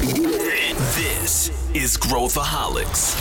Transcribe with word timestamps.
This 0.00 1.52
is 1.74 1.98
Growthaholics. 1.98 3.14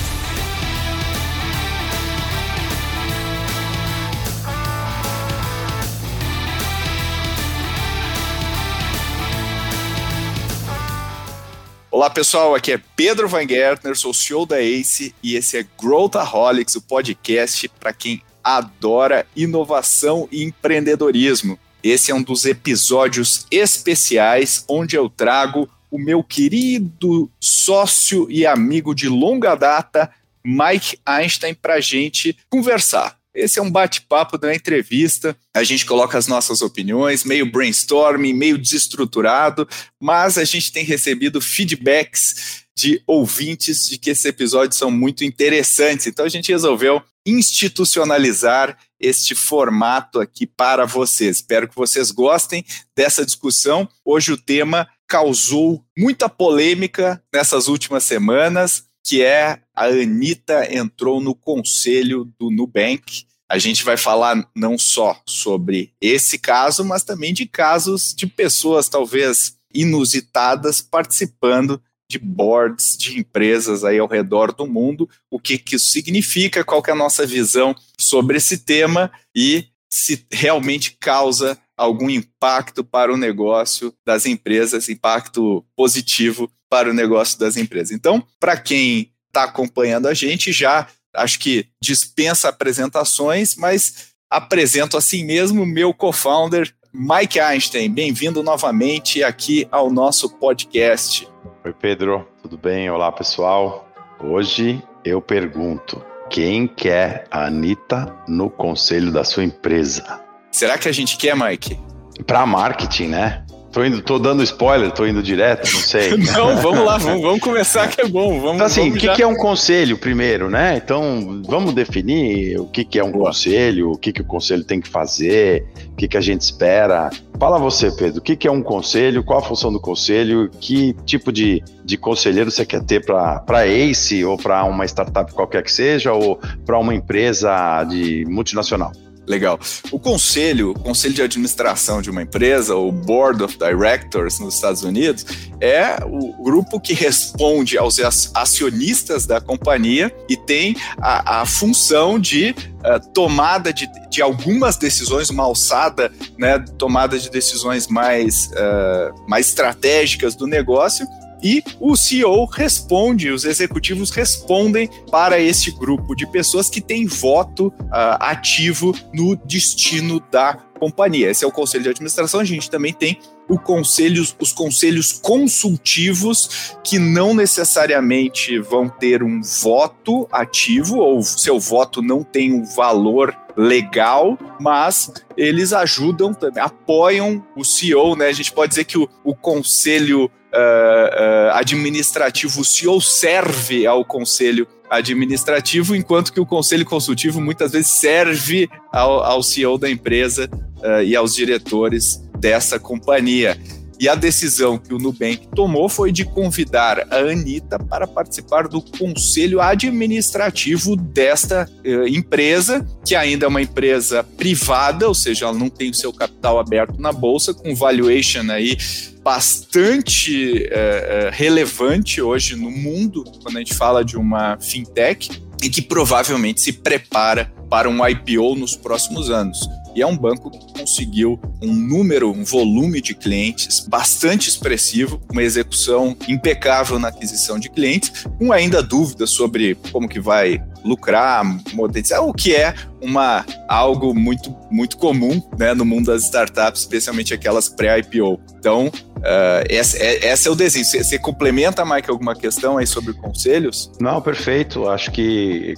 Olá 11.91 12.09
pessoal, 12.09 12.55
aqui 12.55 12.71
é 12.71 12.81
Pedro 12.95 13.27
Van 13.27 13.45
Gertner, 13.45 13.97
sou 13.97 14.13
CEO 14.13 14.45
da 14.45 14.61
ACE 14.61 15.13
e 15.21 15.35
esse 15.35 15.57
é 15.57 15.67
Growthaholics, 15.77 16.77
o 16.77 16.81
podcast 16.81 17.67
para 17.77 17.91
quem 17.91 18.23
adora 18.41 19.27
inovação 19.35 20.29
e 20.31 20.45
empreendedorismo. 20.45 21.59
Esse 21.83 22.11
é 22.11 22.15
um 22.15 22.23
dos 22.23 22.45
episódios 22.45 23.45
especiais 23.51 24.63
onde 24.69 24.95
eu 24.95 25.09
trago 25.09 25.69
o 25.91 25.97
meu 25.97 26.23
querido 26.23 27.31
sócio 27.39 28.29
e 28.29 28.45
amigo 28.45 28.93
de 28.93 29.07
longa 29.07 29.55
data, 29.55 30.11
Mike 30.43 30.99
Einstein, 31.05 31.53
para 31.53 31.75
a 31.75 31.81
gente 31.81 32.37
conversar. 32.49 33.17
Esse 33.33 33.59
é 33.59 33.61
um 33.61 33.71
bate-papo 33.71 34.37
da 34.37 34.53
entrevista. 34.53 35.37
A 35.55 35.63
gente 35.63 35.85
coloca 35.85 36.17
as 36.17 36.27
nossas 36.27 36.61
opiniões, 36.61 37.23
meio 37.23 37.49
brainstorming, 37.49 38.33
meio 38.33 38.57
desestruturado, 38.57 39.67
mas 40.01 40.37
a 40.37 40.43
gente 40.43 40.71
tem 40.71 40.83
recebido 40.83 41.39
feedbacks 41.39 42.65
de 42.75 43.01
ouvintes 43.05 43.85
de 43.87 43.97
que 43.97 44.09
esses 44.09 44.25
episódios 44.25 44.77
são 44.77 44.89
muito 44.89 45.23
interessantes. 45.23 46.07
Então 46.07 46.25
a 46.25 46.29
gente 46.29 46.51
resolveu 46.51 47.03
institucionalizar 47.25 48.77
este 48.99 49.35
formato 49.35 50.19
aqui 50.19 50.47
para 50.47 50.85
vocês. 50.85 51.37
Espero 51.37 51.67
que 51.67 51.75
vocês 51.75 52.09
gostem 52.11 52.65
dessa 52.95 53.25
discussão. 53.25 53.87
Hoje 54.03 54.31
o 54.31 54.37
tema 54.37 54.87
causou 55.09 55.83
muita 55.97 56.29
polêmica 56.29 57.21
nessas 57.33 57.67
últimas 57.67 58.03
semanas, 58.03 58.83
que 59.03 59.23
é 59.23 59.59
a 59.75 59.85
Anitta 59.85 60.71
entrou 60.71 61.19
no 61.19 61.33
conselho 61.33 62.31
do 62.39 62.51
Nubank. 62.51 63.25
A 63.49 63.57
gente 63.57 63.83
vai 63.83 63.97
falar 63.97 64.47
não 64.55 64.77
só 64.77 65.19
sobre 65.25 65.91
esse 65.99 66.37
caso, 66.37 66.85
mas 66.85 67.03
também 67.03 67.33
de 67.33 67.47
casos 67.47 68.13
de 68.13 68.27
pessoas 68.27 68.87
talvez 68.87 69.55
inusitadas 69.73 70.79
participando 70.79 71.81
de 72.07 72.19
boards 72.19 72.95
de 72.97 73.19
empresas 73.19 73.83
aí 73.83 73.97
ao 73.99 74.07
redor 74.07 74.51
do 74.51 74.67
mundo, 74.67 75.07
o 75.29 75.39
que, 75.39 75.57
que 75.57 75.75
isso 75.75 75.91
significa, 75.91 76.63
qual 76.63 76.81
que 76.81 76.89
é 76.89 76.93
a 76.93 76.95
nossa 76.97 77.25
visão 77.25 77.75
sobre 77.99 78.37
esse 78.37 78.59
tema? 78.59 79.11
E 79.35 79.65
se 79.89 80.25
realmente 80.31 80.97
causa 80.99 81.57
algum 81.79 82.09
impacto 82.09 82.83
para 82.83 83.11
o 83.11 83.17
negócio 83.17 83.93
das 84.05 84.25
empresas, 84.25 84.89
impacto 84.89 85.65
positivo 85.77 86.51
para 86.69 86.89
o 86.89 86.93
negócio 86.93 87.39
das 87.39 87.55
empresas. 87.55 87.91
Então, 87.91 88.21
para 88.37 88.57
quem 88.57 89.13
está 89.27 89.45
acompanhando 89.45 90.07
a 90.07 90.13
gente, 90.13 90.51
já 90.51 90.87
acho 91.15 91.39
que 91.39 91.67
dispensa 91.81 92.49
apresentações, 92.49 93.55
mas 93.55 94.09
apresento 94.29 94.97
assim 94.97 95.23
mesmo 95.23 95.65
meu 95.65 95.93
co-founder, 95.93 96.71
Mike 96.93 97.39
Einstein. 97.39 97.89
Bem-vindo 97.89 98.43
novamente 98.43 99.23
aqui 99.23 99.65
ao 99.71 99.89
nosso 99.89 100.29
podcast. 100.37 101.27
Oi, 101.63 101.73
Pedro, 101.73 102.27
tudo 102.41 102.57
bem? 102.57 102.89
Olá, 102.89 103.09
pessoal. 103.09 103.87
Hoje 104.19 104.83
eu 105.05 105.21
pergunto: 105.21 106.03
quem 106.29 106.67
quer 106.67 107.25
a 107.31 107.45
Anitta 107.45 108.13
no 108.27 108.49
conselho 108.49 109.13
da 109.13 109.23
sua 109.23 109.45
empresa? 109.45 110.28
Será 110.51 110.77
que 110.77 110.87
a 110.87 110.91
gente 110.91 111.17
quer, 111.17 111.35
Mike? 111.35 111.77
Para 112.25 112.45
marketing, 112.45 113.07
né? 113.07 113.43
Tô, 113.71 113.85
indo, 113.85 114.01
tô 114.01 114.17
dando 114.17 114.41
spoiler, 114.41 114.91
tô 114.91 115.05
indo 115.05 115.21
direto, 115.21 115.71
não 115.71 115.79
sei. 115.79 116.17
não, 116.33 116.57
vamos 116.57 116.83
lá, 116.83 116.97
vamos, 116.97 117.21
vamos, 117.21 117.39
começar 117.39 117.87
que 117.87 118.01
é 118.01 118.07
bom. 118.07 118.39
Vamos, 118.39 118.55
então, 118.55 118.65
assim, 118.65 118.89
o 118.89 118.93
que, 118.93 119.05
já... 119.05 119.13
que, 119.13 119.21
é 119.21 119.27
um 119.27 119.35
conselho 119.35 119.95
primeiro, 119.97 120.49
né? 120.49 120.77
Então, 120.83 121.43
vamos 121.45 121.73
definir 121.73 122.59
o 122.59 122.65
que, 122.65 122.83
que 122.83 122.97
é 122.97 123.03
um 123.03 123.11
Boa. 123.11 123.27
conselho, 123.27 123.91
o 123.91 123.97
que, 123.97 124.11
que 124.11 124.21
o 124.21 124.25
conselho 124.25 124.63
tem 124.63 124.81
que 124.81 124.89
fazer, 124.89 125.67
o 125.91 125.95
que, 125.95 126.07
que 126.07 126.17
a 126.17 126.21
gente 126.21 126.41
espera. 126.41 127.11
Fala 127.39 127.59
você, 127.59 127.91
Pedro, 127.91 128.19
o 128.19 128.21
que, 128.21 128.35
que 128.35 128.47
é 128.47 128.51
um 128.51 128.63
conselho, 128.63 129.23
qual 129.23 129.39
a 129.39 129.43
função 129.43 129.71
do 129.71 129.79
conselho, 129.79 130.49
que 130.59 130.93
tipo 131.05 131.31
de, 131.31 131.63
de 131.85 131.95
conselheiro 131.95 132.49
você 132.49 132.65
quer 132.65 132.83
ter 132.83 133.05
para 133.05 133.65
ACE 133.67 134.25
ou 134.25 134.35
para 134.35 134.63
uma 134.63 134.83
startup 134.85 135.31
qualquer 135.31 135.63
que 135.63 135.71
seja, 135.71 136.11
ou 136.11 136.39
para 136.65 136.77
uma 136.79 136.93
empresa 136.93 137.83
de 137.83 138.25
multinacional? 138.27 138.91
Legal. 139.29 139.59
O 139.91 139.99
conselho, 139.99 140.71
o 140.71 140.79
conselho 140.79 141.13
de 141.13 141.21
administração 141.21 142.01
de 142.01 142.09
uma 142.09 142.23
empresa, 142.23 142.75
o 142.75 142.91
Board 142.91 143.43
of 143.43 143.59
Directors 143.59 144.39
nos 144.39 144.55
Estados 144.55 144.81
Unidos, 144.81 145.23
é 145.61 145.97
o 146.03 146.43
grupo 146.43 146.79
que 146.79 146.95
responde 146.95 147.77
aos 147.77 147.99
acionistas 148.33 149.27
da 149.27 149.39
companhia 149.39 150.11
e 150.27 150.35
tem 150.35 150.75
a, 150.97 151.41
a 151.41 151.45
função 151.45 152.17
de 152.17 152.55
uh, 152.79 153.07
tomada 153.13 153.71
de, 153.71 153.87
de 154.09 154.19
algumas 154.19 154.77
decisões, 154.77 155.29
uma 155.29 155.43
alçada, 155.43 156.11
né, 156.35 156.57
tomada 156.79 157.19
de 157.19 157.29
decisões 157.29 157.85
mais, 157.85 158.47
uh, 158.47 159.29
mais 159.29 159.49
estratégicas 159.49 160.33
do 160.33 160.47
negócio 160.47 161.07
e 161.41 161.63
o 161.79 161.95
CEO 161.95 162.45
responde, 162.45 163.29
os 163.29 163.45
executivos 163.45 164.09
respondem 164.09 164.89
para 165.09 165.39
esse 165.39 165.71
grupo 165.71 166.15
de 166.15 166.25
pessoas 166.27 166.69
que 166.69 166.81
tem 166.81 167.05
voto 167.05 167.67
uh, 167.67 168.17
ativo 168.19 168.93
no 169.13 169.35
destino 169.35 170.19
da 170.31 170.55
companhia. 170.79 171.29
Esse 171.29 171.43
é 171.43 171.47
o 171.47 171.51
conselho 171.51 171.83
de 171.83 171.89
administração. 171.89 172.39
A 172.39 172.45
gente 172.45 172.69
também 172.69 172.93
tem 172.93 173.19
conselhos, 173.57 174.35
os 174.39 174.51
conselhos 174.51 175.13
consultivos, 175.13 176.75
que 176.83 176.99
não 176.99 177.33
necessariamente 177.33 178.59
vão 178.59 178.87
ter 178.87 179.23
um 179.23 179.41
voto 179.41 180.27
ativo, 180.31 180.97
ou 180.97 181.23
seu 181.23 181.59
voto 181.59 182.01
não 182.01 182.23
tem 182.23 182.53
um 182.53 182.63
valor 182.63 183.35
legal, 183.57 184.37
mas 184.59 185.11
eles 185.35 185.73
ajudam 185.73 186.33
também, 186.33 186.63
apoiam 186.63 187.43
o 187.55 187.63
CEO, 187.63 188.15
né? 188.15 188.27
A 188.27 188.33
gente 188.33 188.51
pode 188.51 188.69
dizer 188.69 188.85
que 188.85 188.97
o, 188.97 189.09
o 189.23 189.35
conselho 189.35 190.25
uh, 190.25 190.29
uh, 190.29 191.51
administrativo, 191.53 192.61
o 192.61 192.65
CEO 192.65 193.01
serve 193.01 193.85
ao 193.85 194.05
conselho 194.05 194.67
administrativo, 194.89 195.95
enquanto 195.95 196.33
que 196.33 196.39
o 196.39 196.45
conselho 196.45 196.85
consultivo 196.85 197.39
muitas 197.39 197.71
vezes 197.71 197.91
serve 197.91 198.69
ao, 198.91 199.23
ao 199.23 199.43
CEO 199.43 199.77
da 199.77 199.89
empresa 199.89 200.49
uh, 200.77 201.03
e 201.03 201.15
aos 201.15 201.35
diretores 201.35 202.28
dessa 202.39 202.79
companhia. 202.79 203.57
E 203.99 204.07
a 204.07 204.15
decisão 204.15 204.77
que 204.77 204.93
o 204.93 204.97
Nubank 204.97 205.49
tomou 205.53 205.89
foi 205.89 206.09
de 206.09 206.23
convidar 206.23 207.05
a 207.11 207.17
Anitta 207.17 207.77
para 207.77 208.07
participar 208.07 208.69
do 208.69 208.81
conselho 208.81 209.59
administrativo 209.59 210.95
desta 210.95 211.69
uh, 211.85 212.07
empresa, 212.07 212.87
que 213.05 213.13
ainda 213.13 213.45
é 213.45 213.49
uma 213.49 213.61
empresa 213.61 214.23
privada, 214.23 215.05
ou 215.05 215.13
seja, 215.13 215.45
ela 215.45 215.53
não 215.53 215.69
tem 215.69 215.89
o 215.89 215.93
seu 215.93 216.13
capital 216.13 216.59
aberto 216.59 216.97
na 216.97 217.11
bolsa, 217.11 217.53
com 217.53 217.75
valuation 217.75 218.49
aí 218.49 218.77
bastante 219.21 220.65
uh, 220.71 221.29
relevante 221.33 222.21
hoje 222.21 222.55
no 222.55 222.71
mundo, 222.71 223.25
quando 223.43 223.57
a 223.57 223.59
gente 223.59 223.73
fala 223.73 224.03
de 224.03 224.15
uma 224.15 224.57
fintech, 224.61 225.43
e 225.63 225.69
que 225.69 225.81
provavelmente 225.81 226.61
se 226.61 226.73
prepara 226.73 227.51
para 227.69 227.89
um 227.89 228.05
IPO 228.05 228.55
nos 228.55 228.75
próximos 228.75 229.29
anos. 229.29 229.59
E 229.95 230.01
é 230.01 230.07
um 230.07 230.15
banco 230.15 230.51
que 230.51 230.79
conseguiu 230.79 231.39
um 231.61 231.73
número, 231.73 232.31
um 232.31 232.43
volume 232.43 233.01
de 233.01 233.15
clientes 233.15 233.85
bastante 233.87 234.47
expressivo, 234.47 235.21
uma 235.31 235.43
execução 235.43 236.15
impecável 236.27 236.99
na 236.99 237.07
aquisição 237.07 237.59
de 237.59 237.69
clientes, 237.69 238.25
com 238.37 238.51
ainda 238.51 238.83
dúvidas 238.83 239.31
sobre 239.31 239.75
como 239.91 240.07
que 240.07 240.19
vai 240.19 240.63
lucrar, 240.85 241.43
monetizar, 241.73 242.23
o 242.23 242.33
que 242.33 242.55
é 242.55 242.73
uma 243.01 243.45
algo 243.67 244.13
muito 244.13 244.55
muito 244.71 244.97
comum 244.97 245.41
né, 245.57 245.73
no 245.73 245.83
mundo 245.83 246.07
das 246.07 246.23
startups, 246.23 246.81
especialmente 246.81 247.33
aquelas 247.33 247.67
pré-IPO. 247.67 248.39
Então, 248.57 248.91
uh, 249.19 249.65
esse, 249.69 249.97
esse, 249.97 250.47
é 250.47 250.51
o 250.51 250.55
desenho. 250.55 250.85
Você, 250.85 251.19
complementa, 251.19 251.85
Mike, 251.85 252.09
alguma 252.09 252.35
questão 252.35 252.77
aí 252.77 252.87
sobre 252.87 253.13
conselhos? 253.13 253.91
Não, 253.99 254.21
perfeito. 254.21 254.87
Acho 254.89 255.11
que 255.11 255.75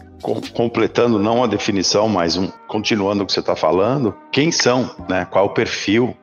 completando 0.53 1.19
não 1.19 1.43
a 1.43 1.47
definição, 1.47 2.07
mas 2.07 2.37
um, 2.37 2.47
continuando 2.67 3.23
o 3.23 3.25
que 3.25 3.33
você 3.33 3.39
está 3.39 3.55
falando, 3.55 4.15
quem 4.31 4.51
são, 4.51 4.95
né? 5.09 5.25
Qual 5.29 5.45
o 5.45 5.49
perfil 5.49 6.15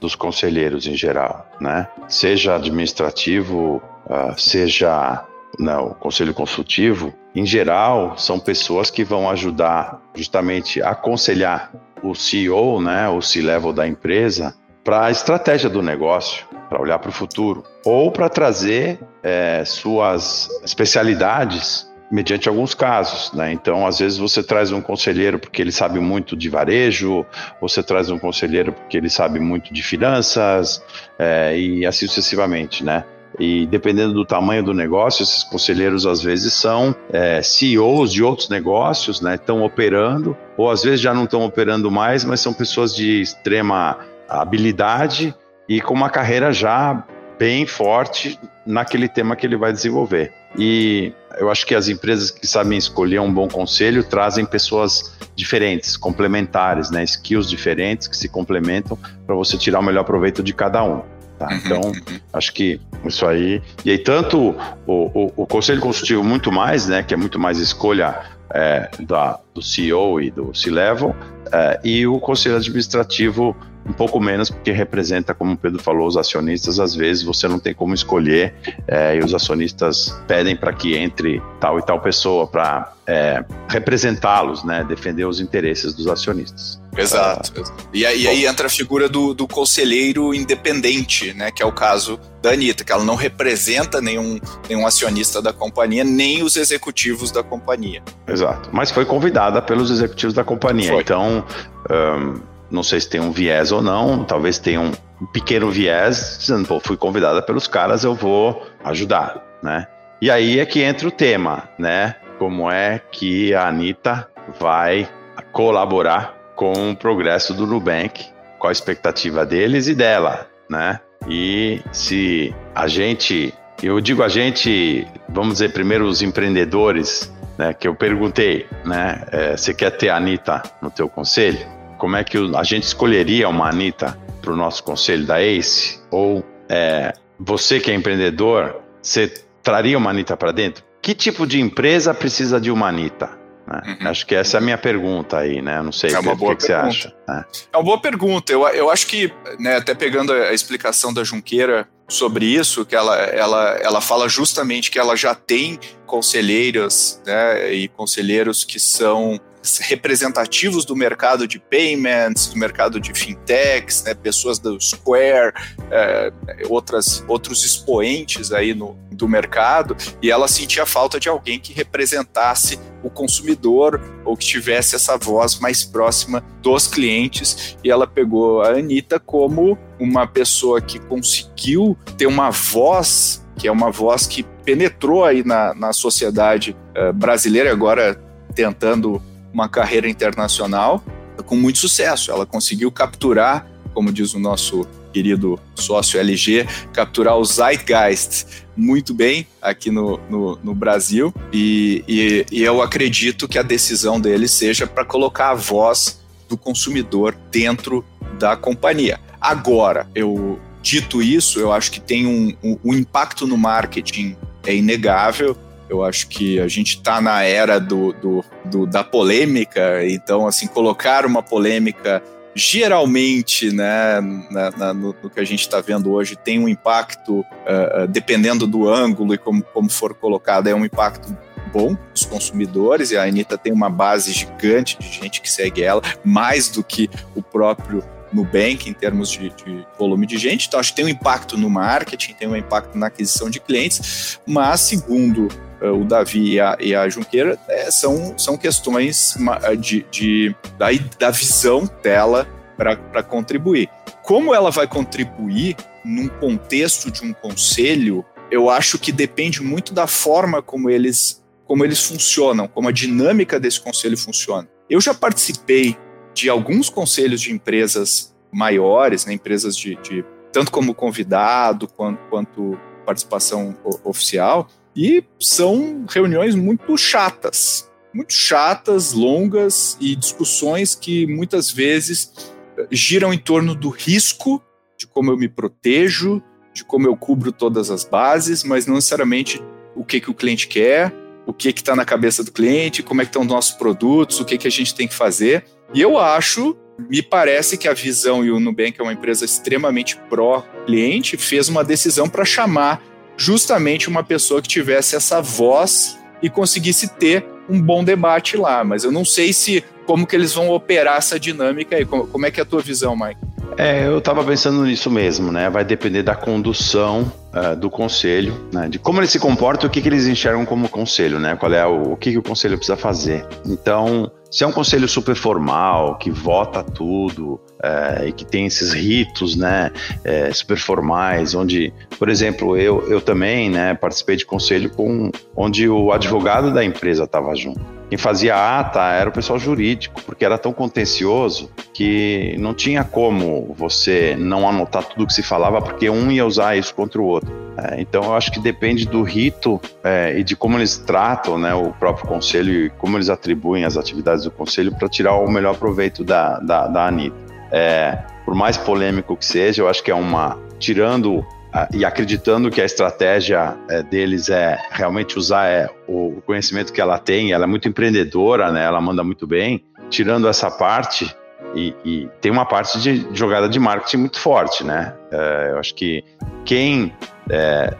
dos 0.00 0.14
conselheiros 0.14 0.86
em 0.86 0.94
geral, 0.94 1.46
né? 1.60 1.88
Seja 2.08 2.56
administrativo, 2.56 3.82
uh, 4.06 4.38
seja 4.38 5.24
não, 5.58 5.88
o 5.88 5.94
conselho 5.94 6.34
consultivo, 6.34 7.14
em 7.34 7.46
geral, 7.46 8.16
são 8.16 8.38
pessoas 8.38 8.90
que 8.90 9.04
vão 9.04 9.28
ajudar 9.30 10.00
justamente 10.14 10.82
a 10.82 10.90
aconselhar 10.90 11.72
o 12.02 12.14
CEO, 12.14 12.80
né, 12.80 13.08
o 13.08 13.20
C-level 13.20 13.72
da 13.72 13.86
empresa, 13.86 14.54
para 14.84 15.06
a 15.06 15.10
estratégia 15.10 15.68
do 15.68 15.82
negócio, 15.82 16.46
para 16.76 16.82
olhar 16.82 16.98
para 16.98 17.08
o 17.08 17.12
futuro, 17.12 17.64
ou 17.84 18.12
para 18.12 18.28
trazer 18.28 18.98
é, 19.22 19.64
suas 19.64 20.48
especialidades 20.62 21.90
mediante 22.10 22.48
alguns 22.48 22.72
casos, 22.74 23.32
né? 23.32 23.52
Então, 23.52 23.84
às 23.84 23.98
vezes 23.98 24.18
você 24.18 24.42
traz 24.42 24.70
um 24.70 24.80
conselheiro 24.80 25.38
porque 25.38 25.60
ele 25.60 25.72
sabe 25.72 25.98
muito 25.98 26.36
de 26.36 26.48
varejo, 26.48 27.26
você 27.60 27.82
traz 27.82 28.10
um 28.10 28.18
conselheiro 28.18 28.72
porque 28.72 28.96
ele 28.96 29.10
sabe 29.10 29.40
muito 29.40 29.74
de 29.74 29.82
finanças 29.82 30.80
é, 31.18 31.58
e 31.58 31.84
assim 31.84 32.06
sucessivamente, 32.06 32.84
né? 32.84 33.04
E 33.40 33.66
dependendo 33.66 34.14
do 34.14 34.24
tamanho 34.24 34.62
do 34.62 34.72
negócio, 34.72 35.22
esses 35.22 35.42
conselheiros 35.42 36.06
às 36.06 36.22
vezes 36.22 36.52
são 36.52 36.94
é, 37.12 37.42
CEOs 37.42 38.12
de 38.12 38.22
outros 38.22 38.48
negócios, 38.48 39.20
né? 39.20 39.34
Estão 39.34 39.64
operando, 39.64 40.36
ou 40.56 40.70
às 40.70 40.84
vezes 40.84 41.00
já 41.00 41.12
não 41.12 41.24
estão 41.24 41.42
operando 41.42 41.90
mais, 41.90 42.24
mas 42.24 42.40
são 42.40 42.52
pessoas 42.52 42.94
de 42.94 43.20
extrema 43.20 43.98
habilidade 44.28 45.34
e 45.68 45.80
com 45.80 45.94
uma 45.94 46.10
carreira 46.10 46.52
já 46.52 47.04
bem 47.38 47.66
forte 47.66 48.38
naquele 48.64 49.08
tema 49.08 49.36
que 49.36 49.46
ele 49.46 49.56
vai 49.56 49.72
desenvolver. 49.72 50.32
E 50.58 51.12
eu 51.38 51.50
acho 51.50 51.66
que 51.66 51.74
as 51.74 51.88
empresas 51.88 52.30
que 52.30 52.46
sabem 52.46 52.78
escolher 52.78 53.20
um 53.20 53.32
bom 53.32 53.46
conselho 53.46 54.02
trazem 54.02 54.44
pessoas 54.44 55.16
diferentes, 55.34 55.96
complementares, 55.96 56.90
né? 56.90 57.04
skills 57.04 57.48
diferentes 57.48 58.08
que 58.08 58.16
se 58.16 58.28
complementam 58.28 58.98
para 59.26 59.34
você 59.34 59.58
tirar 59.58 59.80
o 59.80 59.82
melhor 59.82 60.04
proveito 60.04 60.42
de 60.42 60.54
cada 60.54 60.82
um. 60.82 61.02
Tá? 61.38 61.48
Então, 61.54 61.92
acho 62.32 62.52
que 62.52 62.80
isso 63.04 63.26
aí. 63.26 63.62
E 63.84 63.90
aí, 63.90 63.98
tanto 63.98 64.56
o, 64.86 64.92
o, 65.26 65.32
o, 65.36 65.46
conselho 65.46 65.80
consultivo, 65.80 66.24
muito 66.24 66.50
mais, 66.50 66.86
né, 66.86 67.02
que 67.02 67.12
é 67.12 67.16
muito 67.16 67.38
mais 67.38 67.58
escolha 67.58 68.22
é, 68.50 68.88
da, 69.00 69.38
do 69.54 69.60
CEO 69.60 70.20
e 70.22 70.30
do 70.30 70.54
C-Level, 70.54 71.14
é, 71.52 71.80
e 71.84 72.06
o 72.06 72.18
conselho 72.18 72.56
administrativo 72.56 73.54
um 73.88 73.92
pouco 73.92 74.18
menos, 74.18 74.50
porque 74.50 74.72
representa, 74.72 75.32
como 75.32 75.52
o 75.52 75.56
Pedro 75.56 75.80
falou, 75.80 76.06
os 76.06 76.16
acionistas. 76.16 76.80
Às 76.80 76.94
vezes 76.94 77.22
você 77.22 77.46
não 77.46 77.58
tem 77.58 77.72
como 77.72 77.94
escolher 77.94 78.54
é, 78.88 79.16
e 79.16 79.20
os 79.20 79.32
acionistas 79.32 80.20
pedem 80.26 80.56
para 80.56 80.72
que 80.72 80.96
entre 80.96 81.40
tal 81.60 81.78
e 81.78 81.82
tal 81.82 82.00
pessoa 82.00 82.46
para 82.46 82.92
é, 83.06 83.44
representá-los, 83.68 84.64
né, 84.64 84.84
defender 84.84 85.24
os 85.24 85.40
interesses 85.40 85.94
dos 85.94 86.08
acionistas. 86.08 86.80
Exato. 86.96 87.52
Ah, 87.58 87.72
e, 87.92 88.04
aí, 88.04 88.22
e, 88.22 88.28
aí, 88.28 88.46
entra 88.46 88.66
a 88.66 88.70
figura 88.70 89.08
do, 89.08 89.34
do, 89.34 89.46
conselheiro 89.46 90.34
independente, 90.34 91.32
né, 91.34 91.50
que 91.50 91.62
é 91.62 91.66
o 91.66 91.70
caso 91.70 92.18
da 92.42 92.50
Anitta, 92.50 92.82
que 92.82 92.90
ela 92.90 93.04
não 93.04 93.14
representa 93.14 94.00
nenhum, 94.00 94.40
nenhum 94.68 94.86
acionista 94.86 95.40
da 95.40 95.52
companhia, 95.52 96.02
nem 96.02 96.42
os 96.42 96.56
executivos 96.56 97.30
da 97.30 97.42
companhia. 97.42 98.02
Exato. 98.26 98.70
Mas 98.72 98.90
foi 98.90 99.04
convidada 99.04 99.62
pelos 99.62 99.90
executivos 99.90 100.34
da 100.34 100.42
companhia. 100.42 100.88
Foi. 100.88 101.02
Então. 101.02 101.44
Um, 101.88 102.55
não 102.70 102.82
sei 102.82 103.00
se 103.00 103.08
tem 103.08 103.20
um 103.20 103.30
viés 103.30 103.72
ou 103.72 103.82
não, 103.82 104.24
talvez 104.24 104.58
tenha 104.58 104.80
um 104.80 104.92
pequeno 105.32 105.70
viés, 105.70 106.36
dizendo, 106.40 106.66
pô, 106.66 106.80
fui 106.80 106.96
convidada 106.96 107.40
pelos 107.40 107.66
caras, 107.66 108.04
eu 108.04 108.14
vou 108.14 108.66
ajudar, 108.84 109.42
né? 109.62 109.86
E 110.20 110.30
aí 110.30 110.58
é 110.58 110.66
que 110.66 110.82
entra 110.82 111.08
o 111.08 111.10
tema, 111.10 111.68
né? 111.78 112.16
Como 112.38 112.70
é 112.70 113.00
que 113.10 113.54
a 113.54 113.68
Anitta 113.68 114.28
vai 114.58 115.08
colaborar 115.52 116.34
com 116.54 116.90
o 116.90 116.96
progresso 116.96 117.52
do 117.54 117.66
Nubank, 117.66 118.26
qual 118.58 118.70
a 118.70 118.72
expectativa 118.72 119.44
deles 119.44 119.88
e 119.88 119.94
dela, 119.94 120.46
né? 120.68 121.00
E 121.28 121.80
se 121.92 122.54
a 122.74 122.86
gente, 122.86 123.52
eu 123.82 124.00
digo 124.00 124.22
a 124.22 124.28
gente, 124.28 125.06
vamos 125.28 125.54
dizer 125.54 125.72
primeiro 125.72 126.06
os 126.06 126.22
empreendedores, 126.22 127.32
né? 127.58 127.74
Que 127.74 127.88
eu 127.88 127.94
perguntei, 127.94 128.66
né? 128.84 129.22
É, 129.30 129.56
você 129.56 129.74
quer 129.74 129.90
ter 129.90 130.08
a 130.08 130.16
Anitta 130.16 130.62
no 130.80 130.90
teu 130.90 131.08
conselho? 131.08 131.75
Como 131.98 132.16
é 132.16 132.24
que 132.24 132.36
a 132.56 132.62
gente 132.62 132.84
escolheria 132.84 133.48
uma 133.48 133.68
Anitta 133.68 134.18
para 134.40 134.52
o 134.52 134.56
nosso 134.56 134.82
conselho 134.82 135.26
da 135.26 135.40
ACE? 135.40 136.00
Ou 136.10 136.44
é, 136.68 137.12
você 137.38 137.80
que 137.80 137.90
é 137.90 137.94
empreendedor, 137.94 138.76
você 139.02 139.32
traria 139.62 139.96
uma 139.96 140.10
Anitta 140.10 140.36
para 140.36 140.52
dentro? 140.52 140.84
Que 141.02 141.14
tipo 141.14 141.46
de 141.46 141.60
empresa 141.60 142.12
precisa 142.14 142.60
de 142.60 142.70
uma 142.70 142.88
Anitta? 142.88 143.30
Né? 143.66 143.98
Uhum. 144.00 144.08
Acho 144.08 144.26
que 144.26 144.34
essa 144.34 144.56
é 144.56 144.58
a 144.58 144.60
minha 144.60 144.78
pergunta 144.78 145.38
aí, 145.38 145.60
né? 145.60 145.82
Não 145.82 145.92
sei 145.92 146.12
é 146.12 146.18
uma 146.18 146.34
boa 146.34 146.52
o 146.52 146.56
que, 146.56 146.62
que 146.62 146.66
você 146.66 146.72
acha. 146.72 147.12
Né? 147.28 147.44
É 147.72 147.76
uma 147.76 147.82
boa 147.82 148.00
pergunta. 148.00 148.52
Eu, 148.52 148.66
eu 148.68 148.90
acho 148.90 149.06
que, 149.06 149.32
né, 149.58 149.76
até 149.76 149.94
pegando 149.94 150.32
a 150.32 150.52
explicação 150.52 151.12
da 151.12 151.24
Junqueira 151.24 151.88
sobre 152.08 152.46
isso, 152.46 152.86
que 152.86 152.94
ela, 152.94 153.16
ela, 153.16 153.78
ela 153.82 154.00
fala 154.00 154.28
justamente 154.28 154.90
que 154.90 154.98
ela 154.98 155.16
já 155.16 155.34
tem 155.34 155.78
conselheiras 156.06 157.20
né, 157.26 157.72
e 157.72 157.88
conselheiros 157.88 158.64
que 158.64 158.78
são 158.78 159.40
representativos 159.78 160.84
do 160.84 160.94
mercado 160.94 161.46
de 161.46 161.58
payments, 161.58 162.48
do 162.48 162.58
mercado 162.58 163.00
de 163.00 163.12
fintechs, 163.12 164.02
né, 164.04 164.14
pessoas 164.14 164.58
do 164.58 164.80
Square, 164.80 165.52
é, 165.90 166.32
outras, 166.68 167.24
outros 167.28 167.64
expoentes 167.64 168.52
aí 168.52 168.74
no, 168.74 168.96
do 169.10 169.28
mercado, 169.28 169.96
e 170.22 170.30
ela 170.30 170.48
sentia 170.48 170.86
falta 170.86 171.18
de 171.18 171.28
alguém 171.28 171.58
que 171.58 171.72
representasse 171.72 172.78
o 173.02 173.10
consumidor 173.10 174.00
ou 174.24 174.36
que 174.36 174.46
tivesse 174.46 174.96
essa 174.96 175.16
voz 175.16 175.58
mais 175.58 175.84
próxima 175.84 176.42
dos 176.62 176.86
clientes, 176.86 177.76
e 177.82 177.90
ela 177.90 178.06
pegou 178.06 178.62
a 178.62 178.70
Anitta 178.70 179.18
como 179.18 179.78
uma 179.98 180.26
pessoa 180.26 180.80
que 180.80 180.98
conseguiu 180.98 181.96
ter 182.16 182.26
uma 182.26 182.50
voz 182.50 183.44
que 183.58 183.66
é 183.66 183.72
uma 183.72 183.90
voz 183.90 184.26
que 184.26 184.42
penetrou 184.64 185.24
aí 185.24 185.42
na, 185.42 185.74
na 185.74 185.92
sociedade 185.92 186.76
uh, 186.94 187.12
brasileira, 187.12 187.72
agora 187.72 188.20
tentando 188.54 189.22
uma 189.52 189.68
carreira 189.68 190.08
internacional 190.08 191.02
com 191.44 191.56
muito 191.56 191.78
sucesso. 191.78 192.30
Ela 192.30 192.46
conseguiu 192.46 192.90
capturar, 192.90 193.66
como 193.94 194.12
diz 194.12 194.34
o 194.34 194.38
nosso 194.38 194.86
querido 195.12 195.58
sócio 195.74 196.20
LG, 196.20 196.66
capturar 196.92 197.36
o 197.38 197.44
Zeitgeist 197.44 198.66
muito 198.76 199.14
bem 199.14 199.46
aqui 199.62 199.90
no, 199.90 200.20
no, 200.28 200.58
no 200.62 200.74
Brasil. 200.74 201.32
E, 201.52 202.04
e, 202.06 202.46
e 202.52 202.62
eu 202.62 202.82
acredito 202.82 203.48
que 203.48 203.58
a 203.58 203.62
decisão 203.62 204.20
dele 204.20 204.46
seja 204.46 204.86
para 204.86 205.04
colocar 205.04 205.50
a 205.50 205.54
voz 205.54 206.20
do 206.48 206.56
consumidor 206.56 207.34
dentro 207.50 208.04
da 208.38 208.56
companhia. 208.56 209.18
Agora, 209.40 210.08
eu 210.14 210.60
dito 210.82 211.22
isso, 211.22 211.58
eu 211.58 211.72
acho 211.72 211.90
que 211.90 212.00
tem 212.00 212.26
um, 212.26 212.54
um, 212.62 212.78
um 212.84 212.94
impacto 212.94 213.46
no 213.46 213.56
marketing 213.56 214.36
é 214.66 214.74
inegável. 214.74 215.56
Eu 215.88 216.02
acho 216.02 216.28
que 216.28 216.58
a 216.60 216.68
gente 216.68 216.96
está 216.96 217.20
na 217.20 217.42
era 217.42 217.78
do, 217.78 218.12
do, 218.12 218.44
do, 218.64 218.86
da 218.86 219.04
polêmica, 219.04 220.04
então, 220.06 220.46
assim, 220.46 220.66
colocar 220.66 221.24
uma 221.24 221.42
polêmica 221.42 222.22
geralmente, 222.56 223.70
né, 223.70 224.18
na, 224.50 224.70
na, 224.70 224.94
no, 224.94 225.14
no, 225.22 225.28
que 225.28 225.38
a 225.38 225.44
gente 225.44 225.60
está 225.60 225.80
vendo 225.80 226.10
hoje, 226.10 226.34
tem 226.36 226.58
um 226.58 226.66
impacto, 226.66 227.40
uh, 227.40 228.08
dependendo 228.08 228.66
do 228.66 228.88
ângulo 228.88 229.34
e 229.34 229.38
como, 229.38 229.62
como 229.62 229.90
for 229.90 230.14
colocado, 230.14 230.66
é 230.66 230.74
um 230.74 230.84
impacto 230.84 231.36
bom 231.70 231.94
os 232.14 232.24
consumidores, 232.24 233.10
e 233.10 233.16
a 233.18 233.24
Anitta 233.24 233.58
tem 233.58 233.72
uma 233.72 233.90
base 233.90 234.32
gigante 234.32 234.98
de 234.98 235.06
gente 235.06 235.42
que 235.42 235.50
segue 235.50 235.82
ela, 235.82 236.00
mais 236.24 236.70
do 236.70 236.82
que 236.82 237.10
o 237.34 237.42
próprio 237.42 238.02
Nubank 238.32 238.88
em 238.88 238.92
termos 238.94 239.30
de, 239.30 239.50
de, 239.50 239.86
volume 239.98 240.26
de 240.26 240.38
gente. 240.38 240.66
Então, 240.66 240.80
acho 240.80 240.90
que 240.90 240.96
tem 240.96 241.04
um 241.04 241.08
impacto 241.08 241.56
no 241.56 241.68
marketing, 241.68 242.32
tem 242.32 242.48
um 242.48 242.56
impacto 242.56 242.96
na 242.96 243.06
aquisição 243.08 243.50
de 243.50 243.60
clientes, 243.60 244.40
mas, 244.46 244.80
segundo 244.80 245.48
o 245.80 246.04
Davi 246.04 246.54
e 246.54 246.60
a, 246.60 246.76
e 246.80 246.94
a 246.94 247.08
Junqueira, 247.08 247.58
é, 247.68 247.90
são, 247.90 248.38
são 248.38 248.56
questões 248.56 249.36
de, 249.78 250.06
de 250.10 250.54
da, 250.78 250.86
da 251.18 251.30
visão 251.30 251.88
dela 252.02 252.46
para 252.76 253.22
contribuir. 253.22 253.88
Como 254.22 254.54
ela 254.54 254.70
vai 254.70 254.86
contribuir 254.86 255.76
num 256.04 256.28
contexto 256.28 257.10
de 257.10 257.22
um 257.24 257.32
conselho, 257.32 258.24
eu 258.50 258.70
acho 258.70 258.98
que 258.98 259.10
depende 259.10 259.62
muito 259.62 259.92
da 259.92 260.06
forma 260.06 260.62
como 260.62 260.90
eles, 260.90 261.42
como 261.64 261.84
eles 261.84 262.04
funcionam, 262.04 262.68
como 262.68 262.88
a 262.88 262.92
dinâmica 262.92 263.58
desse 263.58 263.80
conselho 263.80 264.16
funciona. 264.16 264.68
Eu 264.88 265.00
já 265.00 265.14
participei 265.14 265.96
de 266.32 266.48
alguns 266.48 266.88
conselhos 266.88 267.40
de 267.40 267.52
empresas 267.52 268.34
maiores, 268.52 269.24
né, 269.24 269.32
empresas 269.32 269.76
de, 269.76 269.96
de 269.96 270.24
tanto 270.52 270.70
como 270.70 270.94
convidado 270.94 271.88
quanto, 271.88 272.20
quanto 272.30 272.78
participação 273.04 273.76
oficial, 274.04 274.68
e 274.96 275.22
são 275.38 276.06
reuniões 276.08 276.54
muito 276.54 276.96
chatas, 276.96 277.90
muito 278.14 278.32
chatas, 278.32 279.12
longas 279.12 279.98
e 280.00 280.16
discussões 280.16 280.94
que 280.94 281.26
muitas 281.26 281.70
vezes 281.70 282.32
eh, 282.78 282.86
giram 282.90 283.32
em 283.32 283.38
torno 283.38 283.74
do 283.74 283.90
risco, 283.90 284.62
de 284.98 285.06
como 285.06 285.30
eu 285.30 285.36
me 285.36 285.48
protejo, 285.48 286.42
de 286.72 286.82
como 286.82 287.06
eu 287.06 287.14
cubro 287.14 287.52
todas 287.52 287.90
as 287.90 288.04
bases, 288.04 288.64
mas 288.64 288.86
não 288.86 288.94
necessariamente 288.94 289.62
o 289.94 290.04
que, 290.04 290.20
que 290.20 290.30
o 290.30 290.34
cliente 290.34 290.66
quer, 290.66 291.12
o 291.46 291.52
que 291.52 291.68
está 291.68 291.94
na 291.94 292.04
cabeça 292.04 292.42
do 292.42 292.50
cliente, 292.50 293.02
como 293.02 293.20
é 293.20 293.24
que 293.24 293.28
estão 293.28 293.42
os 293.42 293.48
nossos 293.48 293.72
produtos, 293.72 294.40
o 294.40 294.44
que, 294.44 294.56
que 294.56 294.66
a 294.66 294.70
gente 294.70 294.94
tem 294.94 295.06
que 295.06 295.14
fazer. 295.14 295.64
E 295.94 296.00
eu 296.00 296.18
acho, 296.18 296.76
me 297.08 297.22
parece 297.22 297.76
que 297.76 297.86
a 297.86 297.94
Visão 297.94 298.44
e 298.44 298.50
o 298.50 298.58
Nubank 298.58 298.98
é 298.98 299.02
uma 299.02 299.12
empresa 299.12 299.44
extremamente 299.44 300.16
pró-cliente, 300.28 301.36
fez 301.36 301.68
uma 301.68 301.84
decisão 301.84 302.28
para 302.28 302.44
chamar 302.44 303.02
justamente 303.36 304.08
uma 304.08 304.22
pessoa 304.22 304.62
que 304.62 304.68
tivesse 304.68 305.16
essa 305.16 305.40
voz 305.40 306.18
e 306.42 306.50
conseguisse 306.50 307.08
ter 307.08 307.44
um 307.68 307.80
bom 307.80 308.04
debate 308.04 308.56
lá. 308.56 308.84
Mas 308.84 309.04
eu 309.04 309.12
não 309.12 309.24
sei 309.24 309.52
se 309.52 309.84
como 310.06 310.26
que 310.26 310.36
eles 310.36 310.54
vão 310.54 310.70
operar 310.70 311.18
essa 311.18 311.38
dinâmica 311.38 311.96
aí. 311.96 312.04
Como, 312.04 312.26
como 312.26 312.46
é 312.46 312.50
que 312.50 312.60
é 312.60 312.62
a 312.62 312.66
tua 312.66 312.80
visão, 312.80 313.16
Mike? 313.16 313.40
É, 313.78 314.06
eu 314.06 314.18
estava 314.18 314.42
pensando 314.42 314.82
nisso 314.84 315.10
mesmo, 315.10 315.52
né? 315.52 315.68
Vai 315.68 315.84
depender 315.84 316.22
da 316.22 316.34
condução 316.34 317.30
uh, 317.52 317.76
do 317.76 317.90
conselho, 317.90 318.54
né, 318.72 318.88
de 318.88 318.98
como 318.98 319.20
ele 319.20 319.26
se 319.26 319.38
comporta, 319.38 319.86
o 319.86 319.90
que, 319.90 320.00
que 320.00 320.08
eles 320.08 320.26
enxergam 320.26 320.64
como 320.64 320.88
conselho, 320.88 321.38
né? 321.38 321.54
Qual 321.56 321.70
é 321.72 321.86
o, 321.86 322.12
o 322.12 322.16
que, 322.16 322.32
que 322.32 322.38
o 322.38 322.42
conselho 322.42 322.78
precisa 322.78 322.96
fazer. 322.96 323.46
Então, 323.66 324.30
se 324.50 324.64
é 324.64 324.66
um 324.66 324.72
conselho 324.72 325.06
super 325.06 325.34
formal, 325.34 326.16
que 326.16 326.30
vota 326.30 326.82
tudo 326.82 327.60
é, 327.82 328.28
e 328.28 328.32
que 328.32 328.46
tem 328.46 328.64
esses 328.64 328.94
ritos, 328.94 329.56
né, 329.56 329.92
é, 330.24 330.50
super 330.54 330.78
formais, 330.78 331.54
onde, 331.54 331.92
por 332.18 332.30
exemplo, 332.30 332.78
eu, 332.78 333.06
eu 333.10 333.20
também, 333.20 333.68
né, 333.68 333.92
participei 333.92 334.36
de 334.36 334.46
conselho 334.46 334.88
com 334.88 335.30
onde 335.54 335.86
o 335.86 336.12
advogado 336.12 336.72
da 336.72 336.82
empresa 336.82 337.24
estava 337.24 337.54
junto. 337.54 337.95
Quem 338.08 338.16
fazia 338.16 338.54
a 338.54 338.80
ata 338.80 339.00
era 339.00 339.28
o 339.28 339.32
pessoal 339.32 339.58
jurídico, 339.58 340.22
porque 340.22 340.44
era 340.44 340.56
tão 340.56 340.72
contencioso 340.72 341.70
que 341.92 342.56
não 342.58 342.72
tinha 342.72 343.02
como 343.02 343.74
você 343.76 344.36
não 344.38 344.68
anotar 344.68 345.02
tudo 345.04 345.26
que 345.26 345.32
se 345.32 345.42
falava, 345.42 345.82
porque 345.82 346.08
um 346.08 346.30
ia 346.30 346.46
usar 346.46 346.76
isso 346.76 346.94
contra 346.94 347.20
o 347.20 347.24
outro. 347.24 347.52
É, 347.76 348.00
então, 348.00 348.22
eu 348.24 348.34
acho 348.34 348.52
que 348.52 348.60
depende 348.60 349.06
do 349.06 349.22
rito 349.22 349.80
é, 350.04 350.38
e 350.38 350.44
de 350.44 350.54
como 350.54 350.78
eles 350.78 350.96
tratam 350.98 351.58
né, 351.58 351.74
o 351.74 351.92
próprio 351.92 352.26
conselho 352.26 352.72
e 352.86 352.90
como 352.90 353.16
eles 353.16 353.28
atribuem 353.28 353.84
as 353.84 353.96
atividades 353.96 354.44
do 354.44 354.50
conselho 354.50 354.94
para 354.94 355.08
tirar 355.08 355.34
o 355.34 355.50
melhor 355.50 355.76
proveito 355.76 356.24
da, 356.24 356.58
da, 356.60 356.86
da 356.86 357.06
Anitta. 357.06 357.36
É, 357.72 358.18
por 358.44 358.54
mais 358.54 358.76
polêmico 358.76 359.36
que 359.36 359.44
seja, 359.44 359.82
eu 359.82 359.88
acho 359.88 360.02
que 360.02 360.10
é 360.10 360.14
uma. 360.14 360.56
Tirando 360.78 361.44
e 361.92 362.04
acreditando 362.04 362.70
que 362.70 362.80
a 362.80 362.84
estratégia 362.84 363.76
é, 363.88 364.02
deles 364.02 364.48
é 364.48 364.78
realmente 364.90 365.38
usar 365.38 365.66
é, 365.66 365.88
o 366.08 366.40
conhecimento 366.46 366.92
que 366.92 367.00
ela 367.00 367.18
tem, 367.18 367.52
ela 367.52 367.64
é 367.64 367.66
muito 367.66 367.88
empreendedora, 367.88 368.72
né? 368.72 368.84
Ela 368.84 369.00
manda 369.00 369.22
muito 369.22 369.46
bem. 369.46 369.84
Tirando 370.08 370.48
essa 370.48 370.70
parte, 370.70 371.34
e, 371.74 371.94
e 372.04 372.28
tem 372.40 372.50
uma 372.50 372.64
parte 372.64 372.98
de 373.00 373.26
jogada 373.32 373.68
de 373.68 373.78
marketing 373.78 374.18
muito 374.18 374.40
forte, 374.40 374.84
né? 374.84 375.14
É, 375.30 375.70
eu 375.72 375.78
acho 375.78 375.94
que 375.94 376.24
quem 376.64 377.12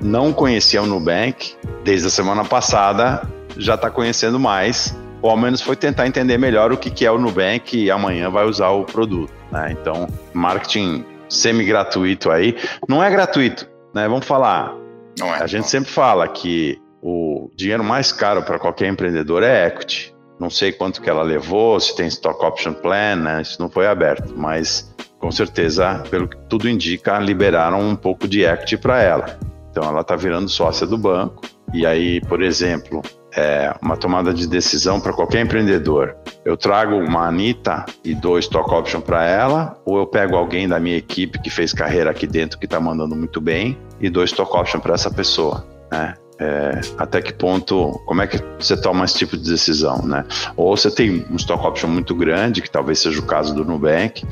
não 0.00 0.32
conhecia 0.32 0.82
o 0.82 0.86
Nubank 0.86 1.54
desde 1.84 2.08
a 2.08 2.10
semana 2.10 2.44
passada 2.44 3.22
já 3.56 3.76
está 3.76 3.88
conhecendo 3.88 4.40
mais, 4.40 4.96
ou 5.22 5.30
ao 5.30 5.36
menos 5.36 5.60
foi 5.60 5.76
tentar 5.76 6.04
entender 6.06 6.36
melhor 6.36 6.72
o 6.72 6.76
que, 6.76 6.90
que 6.90 7.06
é 7.06 7.12
o 7.12 7.16
Nubank 7.16 7.78
e 7.78 7.88
amanhã 7.88 8.28
vai 8.28 8.44
usar 8.44 8.70
o 8.70 8.84
produto. 8.84 9.32
Né? 9.52 9.76
Então, 9.80 10.08
marketing 10.34 11.04
semi-gratuito 11.28 12.30
aí. 12.30 12.56
Não 12.88 13.02
é 13.02 13.10
gratuito, 13.10 13.68
né? 13.94 14.08
Vamos 14.08 14.26
falar. 14.26 14.74
Não 15.18 15.34
é. 15.34 15.42
A 15.42 15.46
gente 15.46 15.68
sempre 15.68 15.90
fala 15.90 16.26
que 16.28 16.80
o 17.02 17.50
dinheiro 17.54 17.84
mais 17.84 18.12
caro 18.12 18.42
para 18.42 18.58
qualquer 18.58 18.88
empreendedor 18.88 19.42
é 19.42 19.66
equity. 19.66 20.14
Não 20.38 20.50
sei 20.50 20.72
quanto 20.72 21.00
que 21.00 21.08
ela 21.08 21.22
levou, 21.22 21.80
se 21.80 21.96
tem 21.96 22.06
stock 22.08 22.44
option 22.44 22.74
plan, 22.74 23.16
né? 23.16 23.42
Isso 23.42 23.60
não 23.60 23.70
foi 23.70 23.86
aberto, 23.86 24.34
mas 24.36 24.94
com 25.18 25.30
certeza, 25.30 26.04
pelo 26.10 26.28
que 26.28 26.36
tudo 26.48 26.68
indica, 26.68 27.18
liberaram 27.18 27.80
um 27.80 27.96
pouco 27.96 28.28
de 28.28 28.44
equity 28.44 28.76
para 28.76 29.02
ela. 29.02 29.38
Então 29.70 29.82
ela 29.88 30.02
está 30.02 30.14
virando 30.14 30.48
sócia 30.48 30.86
do 30.86 30.98
banco. 30.98 31.42
E 31.72 31.86
aí, 31.86 32.20
por 32.22 32.42
exemplo, 32.42 33.02
é, 33.36 33.74
uma 33.82 33.96
tomada 33.96 34.32
de 34.32 34.48
decisão 34.48 34.98
para 34.98 35.12
qualquer 35.12 35.42
empreendedor. 35.42 36.16
Eu 36.44 36.56
trago 36.56 36.96
uma 36.96 37.28
Anitta 37.28 37.84
e 38.02 38.14
dou 38.14 38.38
stock 38.38 38.72
option 38.72 39.00
para 39.00 39.24
ela, 39.24 39.76
ou 39.84 39.98
eu 39.98 40.06
pego 40.06 40.36
alguém 40.36 40.66
da 40.66 40.80
minha 40.80 40.96
equipe 40.96 41.38
que 41.38 41.50
fez 41.50 41.72
carreira 41.72 42.10
aqui 42.10 42.26
dentro 42.26 42.58
que 42.58 42.64
está 42.64 42.80
mandando 42.80 43.14
muito 43.14 43.40
bem 43.40 43.76
e 44.00 44.08
dou 44.08 44.24
stock 44.24 44.56
option 44.56 44.80
para 44.80 44.94
essa 44.94 45.10
pessoa. 45.10 45.66
Né? 45.92 46.14
É, 46.38 46.80
até 46.98 47.20
que 47.20 47.32
ponto, 47.32 48.00
como 48.06 48.22
é 48.22 48.26
que 48.26 48.42
você 48.58 48.76
toma 48.76 49.04
esse 49.04 49.16
tipo 49.16 49.36
de 49.36 49.50
decisão, 49.50 50.02
né? 50.02 50.24
Ou 50.54 50.76
você 50.76 50.90
tem 50.90 51.24
um 51.30 51.36
stock 51.36 51.66
option 51.66 51.88
muito 51.88 52.14
grande, 52.14 52.60
que 52.60 52.70
talvez 52.70 52.98
seja 52.98 53.18
o 53.20 53.22
caso 53.22 53.54
do 53.54 53.64
Nubank, 53.64 54.22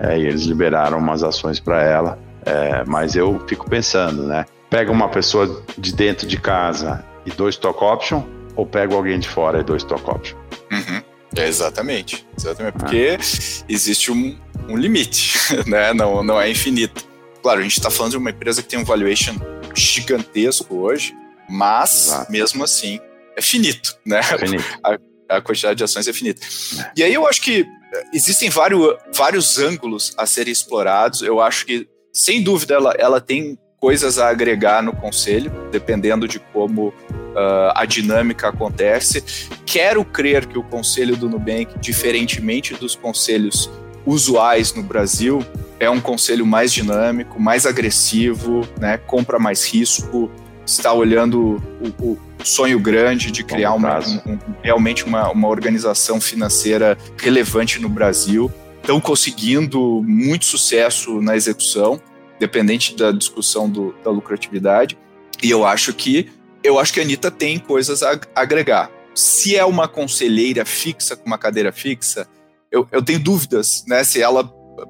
é, 0.00 0.18
e 0.18 0.26
eles 0.26 0.42
liberaram 0.42 0.98
umas 0.98 1.22
ações 1.22 1.60
para 1.60 1.80
ela, 1.80 2.18
é, 2.44 2.82
mas 2.84 3.14
eu 3.14 3.40
fico 3.46 3.70
pensando, 3.70 4.24
né? 4.24 4.44
Pega 4.68 4.90
uma 4.90 5.08
pessoa 5.08 5.62
de 5.78 5.94
dentro 5.94 6.26
de 6.26 6.36
casa 6.36 7.04
e 7.24 7.30
dois 7.30 7.54
stock 7.54 7.84
option, 7.84 8.24
ou 8.56 8.66
pego 8.66 8.94
alguém 8.94 9.18
de 9.18 9.28
fora 9.28 9.60
e 9.60 9.64
dou 9.64 9.76
stock 9.76 10.08
option. 10.10 10.36
Uhum. 10.70 11.02
É 11.36 11.48
exatamente, 11.48 12.26
exatamente, 12.36 12.74
porque 12.74 13.16
ah. 13.18 13.64
existe 13.68 14.12
um, 14.12 14.38
um 14.68 14.76
limite, 14.76 15.38
né? 15.66 15.92
Não, 15.94 16.22
não 16.22 16.40
é 16.40 16.50
infinito. 16.50 17.04
Claro, 17.42 17.60
a 17.60 17.62
gente 17.62 17.78
está 17.78 17.90
falando 17.90 18.12
de 18.12 18.18
uma 18.18 18.30
empresa 18.30 18.62
que 18.62 18.68
tem 18.68 18.78
um 18.78 18.84
valuation 18.84 19.34
gigantesco 19.74 20.76
hoje, 20.76 21.14
mas 21.48 22.06
Exato. 22.06 22.32
mesmo 22.32 22.62
assim 22.62 23.00
é 23.36 23.42
finito, 23.42 23.96
né? 24.04 24.20
É 24.20 24.38
finito. 24.38 24.64
A, 24.84 25.36
a, 25.36 25.40
quantidade 25.40 25.76
de 25.76 25.84
ações 25.84 26.06
é 26.06 26.12
finita. 26.12 26.42
É. 26.78 26.92
E 26.96 27.02
aí 27.02 27.14
eu 27.14 27.26
acho 27.26 27.40
que 27.40 27.66
existem 28.12 28.50
vários, 28.50 28.96
vários 29.14 29.58
ângulos 29.58 30.12
a 30.18 30.26
serem 30.26 30.52
explorados. 30.52 31.22
Eu 31.22 31.40
acho 31.40 31.64
que, 31.64 31.88
sem 32.12 32.42
dúvida, 32.42 32.74
ela, 32.74 32.94
ela 32.98 33.20
tem 33.20 33.58
coisas 33.82 34.16
a 34.16 34.28
agregar 34.28 34.80
no 34.80 34.92
conselho, 34.92 35.50
dependendo 35.72 36.28
de 36.28 36.38
como 36.38 36.90
uh, 36.90 37.74
a 37.74 37.84
dinâmica 37.84 38.46
acontece. 38.46 39.24
Quero 39.66 40.04
crer 40.04 40.46
que 40.46 40.56
o 40.56 40.62
conselho 40.62 41.16
do 41.16 41.28
Nubank, 41.28 41.76
diferentemente 41.80 42.74
dos 42.74 42.94
conselhos 42.94 43.68
usuais 44.06 44.72
no 44.72 44.84
Brasil, 44.84 45.44
é 45.80 45.90
um 45.90 46.00
conselho 46.00 46.46
mais 46.46 46.72
dinâmico, 46.72 47.40
mais 47.40 47.66
agressivo, 47.66 48.60
né, 48.78 48.98
compra 48.98 49.36
mais 49.40 49.66
risco, 49.66 50.30
está 50.64 50.92
olhando 50.92 51.60
o, 52.00 52.12
o 52.12 52.18
sonho 52.44 52.78
grande 52.78 53.32
de 53.32 53.42
criar 53.42 53.74
uma, 53.74 53.98
um, 53.98 54.38
realmente 54.62 55.04
uma, 55.04 55.28
uma 55.32 55.48
organização 55.48 56.20
financeira 56.20 56.96
relevante 57.18 57.80
no 57.80 57.88
Brasil. 57.88 58.48
Estão 58.80 59.00
conseguindo 59.00 60.04
muito 60.06 60.44
sucesso 60.44 61.20
na 61.20 61.34
execução, 61.34 62.00
dependente 62.42 62.96
da 62.96 63.12
discussão 63.12 63.70
do, 63.70 63.94
da 64.02 64.10
lucratividade. 64.10 64.98
E 65.40 65.48
eu 65.48 65.64
acho 65.64 65.94
que 65.94 66.28
eu 66.64 66.78
acho 66.78 66.92
que 66.92 66.98
a 66.98 67.02
Anitta 67.02 67.30
tem 67.30 67.58
coisas 67.58 68.02
a 68.02 68.20
agregar. 68.34 68.90
Se 69.14 69.56
é 69.56 69.64
uma 69.64 69.86
conselheira 69.86 70.64
fixa, 70.64 71.16
com 71.16 71.26
uma 71.26 71.38
cadeira 71.38 71.72
fixa, 71.72 72.26
eu, 72.70 72.86
eu 72.90 73.02
tenho 73.02 73.20
dúvidas 73.20 73.84
né, 73.86 74.02
se 74.02 74.20
ela 74.20 74.44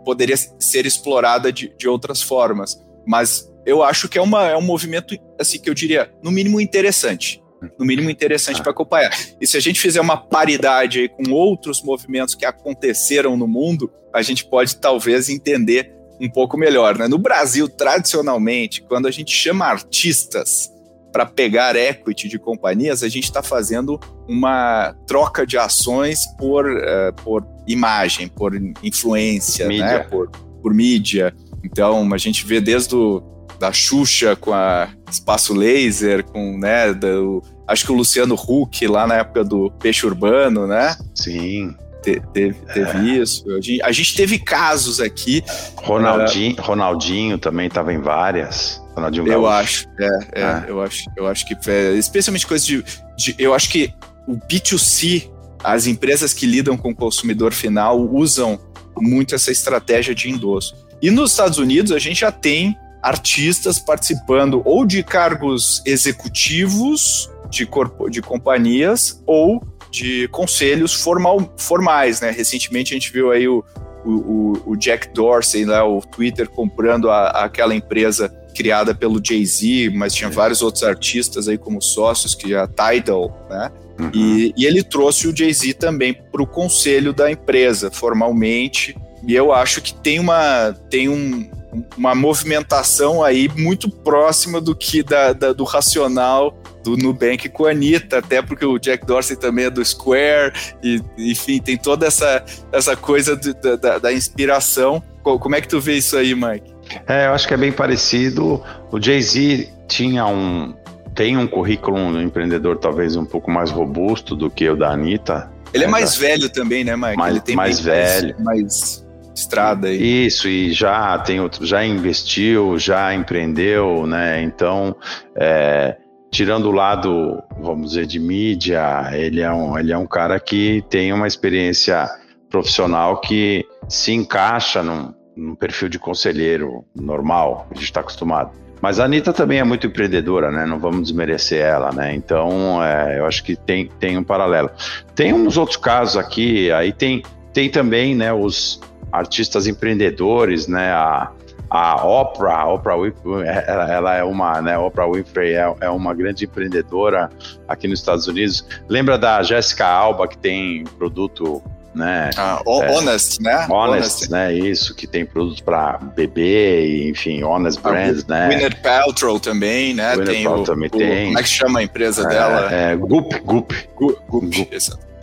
poderia 0.05 0.37
ser 0.37 0.87
explorada 0.87 1.53
de, 1.53 1.75
de 1.77 1.89
outras 1.89 2.23
formas. 2.23 2.79
Mas 3.07 3.51
eu 3.67 3.83
acho 3.83 4.09
que 4.09 4.19
é, 4.19 4.23
uma, 4.23 4.49
é 4.49 4.57
um 4.57 4.63
movimento, 4.63 5.15
assim, 5.39 5.59
que 5.59 5.69
eu 5.69 5.75
diria, 5.75 6.11
no 6.23 6.31
mínimo 6.31 6.61
interessante. 6.61 7.43
No 7.79 7.85
mínimo 7.85 8.11
interessante 8.11 8.61
ah. 8.61 8.63
para 8.63 8.73
acompanhar. 8.73 9.11
E 9.41 9.47
se 9.47 9.57
a 9.57 9.61
gente 9.61 9.81
fizer 9.81 10.01
uma 10.01 10.17
paridade 10.17 11.09
com 11.09 11.33
outros 11.33 11.83
movimentos 11.83 12.35
que 12.35 12.45
aconteceram 12.45 13.37
no 13.37 13.49
mundo, 13.49 13.91
a 14.13 14.21
gente 14.21 14.45
pode 14.45 14.77
talvez 14.77 15.29
entender 15.29 16.02
um 16.23 16.31
pouco 16.31 16.57
melhor. 16.57 16.97
Né? 16.97 17.09
No 17.09 17.19
Brasil, 17.19 17.69
tradicionalmente, 17.69 18.81
quando 18.83 19.09
a 19.09 19.11
gente 19.11 19.35
chama 19.35 19.67
artistas 19.67 20.71
para 21.13 21.27
pegar 21.27 21.77
equity 21.77 22.29
de 22.29 22.39
companhias, 22.39 23.03
a 23.03 23.09
gente 23.09 23.25
está 23.25 23.43
fazendo 23.43 24.01
uma 24.29 24.95
troca 25.07 25.45
de 25.45 25.59
ações 25.59 26.21
por, 26.39 26.65
uh, 26.67 27.13
por 27.23 27.45
imagem, 27.67 28.29
por 28.29 28.55
influência, 28.83 29.67
né? 29.67 29.75
mídia. 29.75 29.99
Né? 29.99 30.05
Por, 30.05 30.31
por 30.63 30.73
mídia. 30.73 31.35
Então, 31.63 32.09
a 32.15 32.19
gente 32.19 32.47
vê 32.47 32.61
desde 32.61 32.95
o, 32.95 33.23
da 33.59 33.73
Xuxa 33.73 34.35
com 34.37 34.53
a 34.53 34.89
Espaço 35.11 35.53
Laser, 35.53 36.25
com, 36.25 36.59
né, 36.59 36.95
do, 36.95 37.43
acho 37.67 37.85
que 37.85 37.93
o 37.93 37.95
Luciano 37.95 38.35
Huck 38.35 38.87
lá 38.87 39.07
na 39.07 39.17
época 39.17 39.45
do 39.45 39.71
Peixe 39.73 40.07
Urbano, 40.07 40.67
né? 40.67 40.97
Sim. 41.15 41.75
Te, 42.03 42.21
teve, 42.33 42.55
teve 42.73 42.99
é. 42.99 43.23
isso. 43.23 43.45
A 43.85 43.93
gente 43.93 44.17
teve 44.17 44.39
casos 44.39 45.01
aqui. 45.01 45.43
Ronaldinho, 45.77 46.57
uh, 46.59 46.63
Ronaldinho 46.63 47.39
também 47.39 47.69
estava 47.69 47.93
em 47.93 48.01
várias. 48.01 48.83
Ronaldinho 48.95 49.27
eu 49.29 49.47
acho, 49.47 49.87
é, 49.99 50.05
é, 50.05 50.43
é, 50.43 50.65
eu 50.69 50.83
acho, 50.83 51.05
eu 51.17 51.27
acho 51.27 51.47
que 51.47 51.57
é, 51.71 51.93
especialmente 51.93 52.47
coisas 52.47 52.67
de, 52.67 52.85
de, 53.17 53.35
eu 53.39 53.55
acho 53.55 53.71
que 53.71 53.93
o 54.27 54.37
B2C, 54.37 55.31
as 55.65 55.87
empresas 55.87 56.35
que 56.35 56.45
lidam 56.45 56.77
com 56.77 56.91
o 56.91 56.95
consumidor 56.95 57.53
final 57.53 57.99
usam 57.99 58.61
muito 58.99 59.35
essa 59.35 59.51
estratégia 59.51 60.15
de 60.15 60.29
endosso. 60.29 60.77
E 61.01 61.11
nos 61.11 61.31
Estados 61.31 61.59
Unidos 61.59 61.91
a 61.93 61.99
gente 61.99 62.21
já 62.21 62.31
tem 62.31 62.77
artistas 63.03 63.79
participando 63.79 64.63
ou 64.65 64.87
de 64.87 65.03
cargos 65.03 65.83
executivos 65.85 67.31
de, 67.51 67.67
corpo, 67.67 68.09
de 68.09 68.23
companhias 68.23 69.23
ou 69.27 69.61
de 69.93 70.27
conselhos 70.29 70.95
formal, 70.95 71.53
formais, 71.59 72.21
né? 72.21 72.31
Recentemente 72.31 72.95
a 72.95 72.97
gente 72.97 73.13
viu 73.13 73.31
aí 73.31 73.47
o, 73.47 73.63
o, 74.05 74.63
o 74.67 74.77
Jack 74.77 75.13
Dorsey, 75.13 75.67
né, 75.67 75.81
o 75.83 76.01
Twitter, 76.01 76.49
comprando 76.49 77.11
a, 77.11 77.29
aquela 77.45 77.75
empresa 77.75 78.29
criada 78.55 78.95
pelo 78.95 79.21
Jay-Z, 79.23 79.91
mas 79.95 80.15
tinha 80.15 80.31
é. 80.31 80.33
vários 80.33 80.63
outros 80.63 80.83
artistas 80.83 81.47
aí 81.47 81.59
como 81.59 81.81
sócios, 81.81 82.35
que 82.35 82.55
é 82.55 82.59
a 82.59 82.67
Tidal, 82.67 83.47
né? 83.51 83.71
Uhum. 84.01 84.11
E, 84.15 84.55
e, 84.57 84.65
ele 84.65 84.83
trouxe 84.83 85.29
o 85.29 85.37
Jay-Z 85.37 85.75
também 85.75 86.15
para 86.15 86.43
o 86.43 86.47
conselho 86.47 87.13
da 87.13 87.31
empresa, 87.31 87.91
formalmente. 87.91 88.97
E 89.27 89.35
eu 89.35 89.53
acho 89.53 89.83
que 89.83 89.95
tem 89.95 90.19
uma, 90.19 90.75
tem 90.89 91.11
um, 91.11 91.49
uma 91.97 92.15
movimentação 92.15 93.23
aí 93.23 93.51
muito 93.57 93.91
próxima 93.91 94.61
do 94.61 94.75
que 94.75 95.03
da, 95.03 95.35
da, 95.35 95.53
do 95.53 95.65
racional 95.65 96.62
do 96.83 96.97
Nubank 96.97 97.49
com 97.49 97.67
a 97.67 97.71
Anitta, 97.71 98.19
até 98.19 98.43
porque 98.43 98.65
o 98.65 98.79
Jack 98.79 99.07
Dorsey 99.07 99.37
também 99.37 99.67
é 99.67 99.71
do 99.71 99.85
Square, 99.85 100.53
e 100.83 101.01
enfim, 101.19 101.61
tem 101.61 101.77
toda 101.77 102.07
essa, 102.07 102.45
essa 102.73 102.97
coisa 102.97 103.37
de, 103.37 103.55
da, 103.79 103.99
da 103.99 104.13
inspiração. 104.13 105.03
Como 105.23 105.55
é 105.55 105.61
que 105.61 105.69
tu 105.69 105.81
vê 105.81 105.95
isso 105.95 106.17
aí, 106.17 106.35
Mike? 106.35 106.73
É, 107.07 107.27
eu 107.27 107.33
acho 107.33 107.47
que 107.47 107.55
é 107.55 107.57
bem 107.57 107.73
parecido. 107.73 108.63
O 108.91 109.01
Jay-Z 109.01 109.69
tinha 109.89 110.27
um 110.27 110.75
tem 111.15 111.37
um 111.37 111.47
currículo 111.47 112.21
empreendedor 112.21 112.79
talvez 112.79 113.17
um 113.17 113.25
pouco 113.25 113.51
mais 113.51 113.71
robusto 113.71 114.35
do 114.35 114.51
que 114.51 114.69
o 114.69 114.75
da 114.75 114.91
Anitta. 114.91 115.53
Ele 115.73 115.85
é 115.85 115.87
mais 115.87 116.17
velho 116.17 116.49
também, 116.49 116.85
né, 116.85 116.97
Mike? 116.97 117.17
Mais, 117.17 117.31
Ele 117.33 117.41
tem 117.41 117.55
mais 117.55 117.81
velho. 117.81 118.35
Mais, 118.41 119.03
estrada 119.35 119.89
aí. 119.89 120.27
Isso, 120.27 120.49
e 120.49 120.73
já 120.73 121.19
tem 121.19 121.41
outro, 121.41 121.65
já 121.67 121.85
investiu, 121.85 122.79
já 122.79 123.15
empreendeu, 123.15 124.07
né? 124.07 124.43
Então, 124.43 124.95
é, 125.37 125.97
tirando 126.33 126.67
o 126.67 126.73
lado, 126.73 127.43
vamos 127.61 127.91
dizer, 127.91 128.07
de 128.07 128.19
mídia, 128.19 129.11
ele 129.13 129.43
é 129.43 129.53
um, 129.53 129.79
ele 129.79 129.93
é 129.93 129.99
um 129.99 130.07
cara 130.07 130.41
que 130.41 130.83
tem 130.89 131.13
uma 131.13 131.27
experiência 131.27 132.09
profissional 132.49 133.21
que 133.21 133.67
se 133.87 134.13
encaixa 134.13 134.83
num, 134.83 135.15
num 135.37 135.55
perfil 135.55 135.91
de 135.91 135.99
conselheiro 135.99 136.85
normal, 136.97 137.69
a 137.71 137.75
gente 137.75 137.85
está 137.85 138.01
acostumado. 138.01 138.51
Mas 138.81 138.99
a 138.99 139.05
Anitta 139.05 139.33
também 139.33 139.61
é 139.61 139.65
muito 139.65 139.87
empreendedora, 139.87 140.51
né? 140.51 140.67
Não 140.67 140.79
vamos 140.79 141.03
desmerecer 141.03 141.65
ela, 141.65 141.93
né? 141.93 142.15
Então, 142.15 142.83
é, 142.83 143.21
eu 143.21 143.27
acho 143.27 143.45
que 143.45 143.55
tem, 143.55 143.89
tem 144.01 144.19
um 144.19 144.25
paralelo. 144.25 144.71
Tem 145.15 145.33
uns 145.33 145.57
outros 145.57 145.77
casos 145.77 146.17
aqui, 146.17 146.73
aí 146.73 146.93
tem, 146.93 147.23
tem 147.53 147.71
também, 147.71 148.17
né, 148.17 148.33
os 148.33 148.81
artistas 149.13 149.69
empreendedores, 149.69 150.67
né? 150.67 150.91
A, 150.93 151.31
a 151.73 152.07
Oprah, 152.07 152.61
a 152.61 152.75
Oprah 152.75 152.97
Winfrey, 152.97 153.49
ela, 153.67 153.91
ela, 153.91 154.15
é 154.15 154.23
uma, 154.23 154.61
né? 154.61 154.77
Oprah 154.77 155.07
Winfrey 155.07 155.55
é, 155.55 155.75
é, 155.81 155.89
uma 155.89 156.13
grande 156.13 156.45
empreendedora 156.45 157.31
aqui 157.67 157.89
nos 157.89 158.01
Estados 158.01 158.29
Unidos. 158.29 158.67
Lembra 158.89 159.17
da 159.17 159.43
Jessica 159.43 159.87
Alba 159.87 160.29
que 160.29 160.37
tem 160.37 160.85
produto 160.99 161.63
né? 161.95 162.31
Ah, 162.37 162.63
é, 162.67 162.91
honest, 162.91 163.41
né? 163.43 163.67
Honest, 163.69 163.71
honest, 163.71 164.31
né? 164.31 164.55
Isso, 164.55 164.95
que 164.95 165.07
tem 165.07 165.27
produtos 165.27 165.61
para 165.61 165.99
bebê, 165.99 167.09
enfim, 167.11 167.43
Honest 167.43 167.81
ah, 167.85 167.91
Brands, 167.91 168.27
né? 168.27 168.49
Gwyneth 168.49 168.83
Paltrow 168.83 169.39
também, 169.39 169.93
né? 169.93 170.15
Gwyneth 170.15 170.33
tem 170.33 170.45
Paltrow 170.45 170.63
o, 170.63 170.67
também 170.67 170.89
o, 170.93 170.99
tem. 170.99 171.27
Como 171.27 171.39
é 171.39 171.43
que 171.43 171.49
chama 171.49 171.81
a 171.81 171.83
empresa 171.83 172.23
é, 172.23 172.29
dela? 172.29 172.73
É, 172.73 172.97
Goop, 172.97 173.39
Goop. 173.41 173.89
Goop, 173.95 174.19
Goop, 174.27 174.57
Goop. 174.57 174.79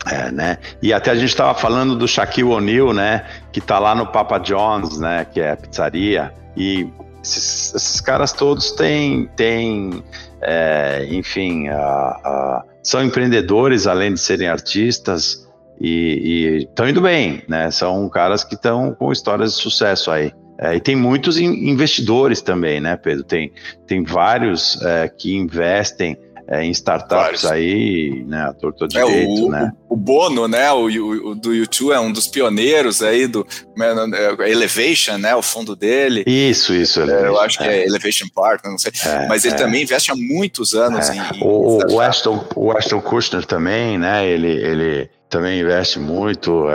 É, 0.06 0.30
né? 0.30 0.58
E 0.82 0.92
até 0.92 1.10
a 1.10 1.14
gente 1.14 1.28
estava 1.28 1.54
falando 1.54 1.94
do 1.94 2.08
Shaquille 2.08 2.48
O'Neal, 2.48 2.92
né? 2.92 3.26
Que 3.52 3.60
tá 3.60 3.78
lá 3.78 3.94
no 3.94 4.06
Papa 4.06 4.38
John's, 4.38 4.98
né? 4.98 5.26
Que 5.30 5.40
é 5.40 5.52
a 5.52 5.56
pizzaria. 5.56 6.32
E 6.56 6.88
esses, 7.22 7.74
esses 7.74 8.00
caras 8.00 8.32
todos 8.32 8.72
têm, 8.72 9.26
têm 9.36 10.02
é, 10.40 11.06
enfim, 11.10 11.68
a, 11.68 11.76
a, 11.76 12.64
são 12.82 13.04
empreendedores 13.04 13.86
além 13.86 14.14
de 14.14 14.20
serem 14.20 14.48
artistas 14.48 15.46
e 15.80 16.66
estão 16.68 16.88
indo 16.88 17.00
bem, 17.00 17.42
né? 17.48 17.70
São 17.70 18.08
caras 18.08 18.44
que 18.44 18.54
estão 18.54 18.94
com 18.94 19.10
histórias 19.12 19.54
de 19.54 19.62
sucesso 19.62 20.10
aí. 20.10 20.32
É, 20.58 20.76
e 20.76 20.80
tem 20.80 20.94
muitos 20.94 21.38
investidores 21.38 22.42
também, 22.42 22.82
né, 22.82 22.94
Pedro? 22.94 23.24
Tem, 23.24 23.50
tem 23.86 24.04
vários 24.04 24.80
é, 24.82 25.08
que 25.08 25.34
investem 25.34 26.18
é, 26.50 26.64
em 26.64 26.70
startups 26.72 27.42
Vários. 27.42 27.44
aí, 27.44 28.24
né, 28.26 28.42
a 28.42 28.52
torta 28.52 28.88
de 28.88 28.98
é, 28.98 29.04
o, 29.04 29.48
né? 29.48 29.72
O, 29.88 29.94
o, 29.94 29.96
Bono, 29.96 30.48
né, 30.48 30.70
o, 30.72 30.86
o, 30.86 31.34
do 31.36 31.54
YouTube 31.54 31.92
é 31.92 32.00
um 32.00 32.10
dos 32.10 32.26
pioneiros 32.26 33.02
aí 33.02 33.28
do 33.28 33.46
é, 33.80 34.50
Elevation, 34.50 35.16
né, 35.16 35.34
o 35.36 35.42
fundo 35.42 35.76
dele. 35.76 36.24
Isso, 36.26 36.74
isso. 36.74 37.02
É, 37.02 37.28
eu 37.28 37.38
acho 37.40 37.56
que 37.56 37.64
é, 37.64 37.82
é 37.82 37.86
Elevation 37.86 38.26
Partner, 38.34 38.72
não 38.72 38.78
sei. 38.78 38.90
É, 39.06 39.28
mas 39.28 39.44
ele 39.44 39.54
também 39.54 39.82
investe 39.82 40.10
há 40.10 40.16
muitos 40.16 40.74
anos 40.74 41.08
em, 41.08 41.18
em 41.18 41.40
o, 41.40 41.78
o, 41.88 42.00
Ashton, 42.00 42.44
o 42.56 42.72
Ashton 42.76 43.00
Kushner 43.00 43.46
também, 43.46 43.96
né, 43.96 44.26
ele, 44.26 44.50
ele 44.50 45.10
também 45.28 45.60
investe 45.60 46.00
muito. 46.00 46.66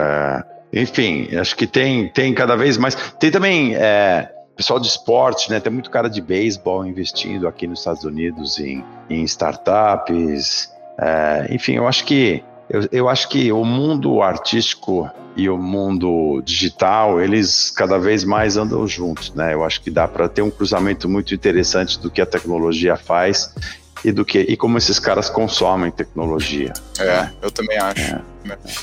Enfim, 0.71 1.29
acho 1.37 1.55
que 1.55 1.67
tem, 1.67 2.07
tem 2.09 2.33
cada 2.33 2.55
vez 2.55 2.77
mais. 2.77 2.95
Tem 3.19 3.29
também 3.29 3.75
é, 3.75 4.29
pessoal 4.55 4.79
de 4.79 4.87
esporte, 4.87 5.49
né? 5.49 5.59
Tem 5.59 5.71
muito 5.71 5.89
cara 5.89 6.09
de 6.09 6.21
beisebol 6.21 6.85
investindo 6.85 7.47
aqui 7.47 7.67
nos 7.67 7.79
Estados 7.79 8.03
Unidos 8.03 8.59
em, 8.59 8.83
em 9.09 9.23
startups. 9.23 10.71
É, 10.97 11.47
enfim, 11.51 11.73
eu 11.73 11.87
acho 11.87 12.05
que 12.05 12.43
eu, 12.69 12.87
eu 12.91 13.09
acho 13.09 13.29
que 13.29 13.51
o 13.51 13.63
mundo 13.63 14.21
artístico 14.21 15.09
e 15.35 15.49
o 15.49 15.57
mundo 15.57 16.41
digital, 16.43 17.21
eles 17.21 17.69
cada 17.69 17.97
vez 17.99 18.23
mais 18.23 18.57
andam 18.57 18.87
juntos, 18.87 19.33
né? 19.33 19.53
Eu 19.53 19.63
acho 19.63 19.81
que 19.81 19.91
dá 19.91 20.07
para 20.07 20.29
ter 20.29 20.41
um 20.41 20.49
cruzamento 20.49 21.09
muito 21.09 21.35
interessante 21.35 21.99
do 21.99 22.09
que 22.09 22.21
a 22.21 22.25
tecnologia 22.25 22.95
faz 22.95 23.53
e 24.03 24.11
do 24.11 24.23
que 24.23 24.39
e 24.39 24.55
como 24.55 24.77
esses 24.77 24.97
caras 24.97 25.29
consomem 25.29 25.91
tecnologia. 25.91 26.73
É, 26.99 27.29
eu 27.41 27.51
também 27.51 27.77
acho. 27.77 28.01
É. 28.01 28.21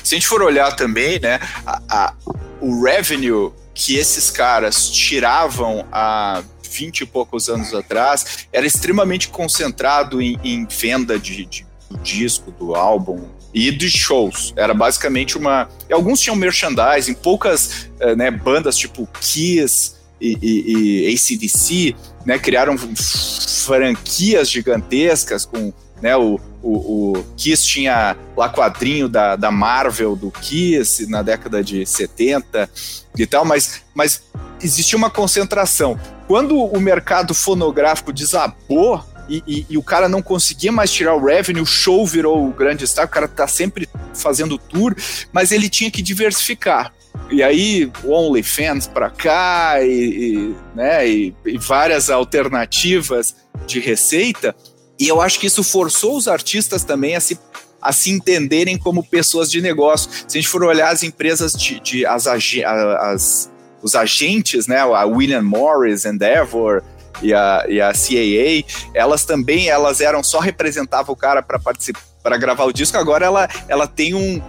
Se 0.03 0.15
a 0.15 0.17
gente 0.17 0.27
for 0.27 0.41
olhar 0.43 0.75
também, 0.75 1.19
né, 1.19 1.39
a, 1.65 1.81
a, 1.89 2.13
o 2.61 2.83
revenue 2.83 3.51
que 3.73 3.95
esses 3.95 4.29
caras 4.29 4.89
tiravam 4.89 5.85
há 5.91 6.43
20 6.69 7.01
e 7.01 7.05
poucos 7.05 7.49
anos 7.49 7.73
atrás 7.73 8.47
era 8.51 8.65
extremamente 8.65 9.29
concentrado 9.29 10.21
em, 10.21 10.39
em 10.43 10.65
venda 10.65 11.19
de, 11.19 11.45
de, 11.45 11.65
do 11.89 11.97
disco, 11.99 12.51
do 12.51 12.75
álbum 12.75 13.27
e 13.53 13.71
de 13.71 13.89
shows. 13.89 14.53
Era 14.55 14.73
basicamente 14.73 15.37
uma. 15.37 15.69
Alguns 15.91 16.19
tinham 16.19 16.35
merchandising, 16.35 17.13
poucas 17.13 17.89
uh, 18.01 18.15
né, 18.15 18.31
bandas 18.31 18.75
tipo 18.75 19.07
Kiss 19.21 19.95
e, 20.19 20.37
e, 20.41 21.07
e 21.07 21.13
ACDC 21.13 21.95
né, 22.25 22.39
criaram 22.39 22.75
franquias 22.77 24.49
gigantescas 24.49 25.45
com 25.45 25.71
né, 26.01 26.17
o, 26.17 26.39
o, 26.63 27.11
o, 27.17 27.23
Kiss 27.35 27.65
tinha 27.67 28.15
lá 28.35 28.49
quadrinho 28.49 29.09
da, 29.09 29.35
da 29.35 29.51
Marvel 29.51 30.15
do 30.15 30.31
Kiss 30.31 31.05
na 31.07 31.21
década 31.21 31.61
de 31.61 31.85
70 31.85 32.69
e 33.17 33.27
tal, 33.27 33.43
mas, 33.43 33.81
mas 33.93 34.23
existia 34.61 34.97
uma 34.97 35.09
concentração. 35.09 35.99
Quando 36.25 36.57
o 36.57 36.79
mercado 36.79 37.33
fonográfico 37.33 38.13
desabou 38.13 39.03
e, 39.27 39.43
e, 39.45 39.65
e, 39.69 39.77
o 39.77 39.83
cara 39.83 40.07
não 40.07 40.21
conseguia 40.21 40.71
mais 40.71 40.91
tirar 40.91 41.15
o 41.15 41.25
revenue, 41.25 41.61
o 41.61 41.65
show 41.65 42.05
virou 42.05 42.47
o 42.47 42.51
grande 42.51 42.87
star, 42.87 43.05
o 43.05 43.09
cara 43.09 43.27
tá 43.27 43.47
sempre 43.47 43.87
fazendo 44.13 44.57
tour, 44.57 44.95
mas 45.31 45.51
ele 45.51 45.69
tinha 45.69 45.91
que 45.91 46.01
diversificar. 46.01 46.93
E 47.29 47.41
aí, 47.41 47.91
OnlyFans 48.03 48.87
para 48.87 49.09
cá 49.09 49.81
e, 49.81 49.91
e, 49.91 50.55
né, 50.75 51.07
e 51.07 51.33
várias 51.57 52.09
alternativas 52.09 53.35
de 53.65 53.79
receita, 53.79 54.55
e 55.03 55.07
eu 55.09 55.21
acho 55.21 55.37
que 55.37 55.47
isso 55.47 55.63
forçou 55.63 56.15
os 56.15 56.29
artistas 56.29 56.85
também 56.85 57.13
a 57.15 57.19
se 57.19 57.37
a 57.81 57.91
se 57.91 58.09
entenderem 58.09 58.77
como 58.77 59.03
pessoas 59.03 59.51
de 59.51 59.61
negócio. 59.61 60.09
Se 60.09 60.37
a 60.37 60.41
gente 60.41 60.47
for 60.47 60.63
olhar 60.63 60.89
as 60.89 61.03
empresas 61.03 61.51
de, 61.51 61.81
de 61.81 62.05
as, 62.05 62.25
as, 62.25 63.51
os 63.81 63.93
agentes, 63.93 64.67
né, 64.67 64.79
a 64.79 65.03
William 65.03 65.41
Morris, 65.41 66.05
Endeavor 66.05 66.81
e 67.21 67.33
a, 67.33 67.65
e 67.67 67.81
a 67.81 67.91
CAA, 67.91 68.63
elas 68.93 69.25
também 69.25 69.67
elas 69.67 69.99
eram 69.99 70.23
só 70.23 70.39
representavam 70.39 71.13
o 71.13 71.17
cara 71.17 71.43
para 71.43 71.59
participar 71.59 71.99
para 72.23 72.37
gravar 72.37 72.63
o 72.63 72.71
disco. 72.71 72.97
Agora 72.97 73.25
ela, 73.25 73.49
ela 73.67 73.85
tem 73.85 74.13
um, 74.13 74.41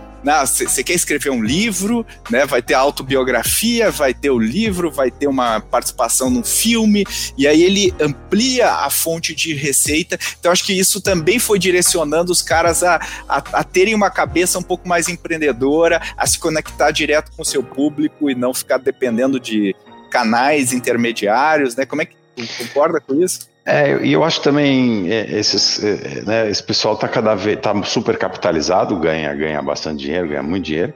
você 0.46 0.82
quer 0.82 0.94
escrever 0.94 1.30
um 1.30 1.42
livro, 1.42 2.06
né? 2.30 2.46
Vai 2.46 2.62
ter 2.62 2.74
autobiografia, 2.74 3.90
vai 3.90 4.14
ter 4.14 4.30
o 4.30 4.38
livro, 4.38 4.90
vai 4.90 5.10
ter 5.10 5.26
uma 5.26 5.60
participação 5.60 6.30
num 6.30 6.42
filme, 6.42 7.04
e 7.36 7.46
aí 7.46 7.62
ele 7.62 7.94
amplia 8.00 8.70
a 8.70 8.90
fonte 8.90 9.34
de 9.34 9.54
receita. 9.54 10.18
Então, 10.38 10.50
acho 10.50 10.64
que 10.64 10.72
isso 10.72 11.00
também 11.00 11.38
foi 11.38 11.58
direcionando 11.58 12.32
os 12.32 12.42
caras 12.42 12.82
a, 12.82 12.96
a, 13.28 13.42
a 13.52 13.64
terem 13.64 13.94
uma 13.94 14.10
cabeça 14.10 14.58
um 14.58 14.62
pouco 14.62 14.88
mais 14.88 15.08
empreendedora, 15.08 16.00
a 16.16 16.26
se 16.26 16.38
conectar 16.38 16.90
direto 16.90 17.30
com 17.36 17.42
o 17.42 17.44
seu 17.44 17.62
público 17.62 18.30
e 18.30 18.34
não 18.34 18.54
ficar 18.54 18.78
dependendo 18.78 19.38
de 19.38 19.74
canais 20.10 20.72
intermediários, 20.72 21.76
né? 21.76 21.84
Como 21.84 22.02
é 22.02 22.06
que 22.06 22.16
concorda 22.58 23.00
com 23.00 23.20
isso? 23.22 23.53
É, 23.66 24.04
e 24.04 24.12
eu 24.12 24.22
acho 24.22 24.42
também 24.42 25.10
é, 25.10 25.38
esses, 25.38 25.82
é, 25.82 26.22
né, 26.22 26.50
esse 26.50 26.62
pessoal 26.62 26.94
está 26.94 27.08
cada 27.08 27.34
vez 27.34 27.58
tá 27.60 27.74
super 27.82 28.18
capitalizado, 28.18 28.94
ganha, 28.96 29.32
ganha 29.34 29.62
bastante 29.62 30.04
dinheiro, 30.04 30.28
ganha 30.28 30.42
muito 30.42 30.64
dinheiro, 30.64 30.92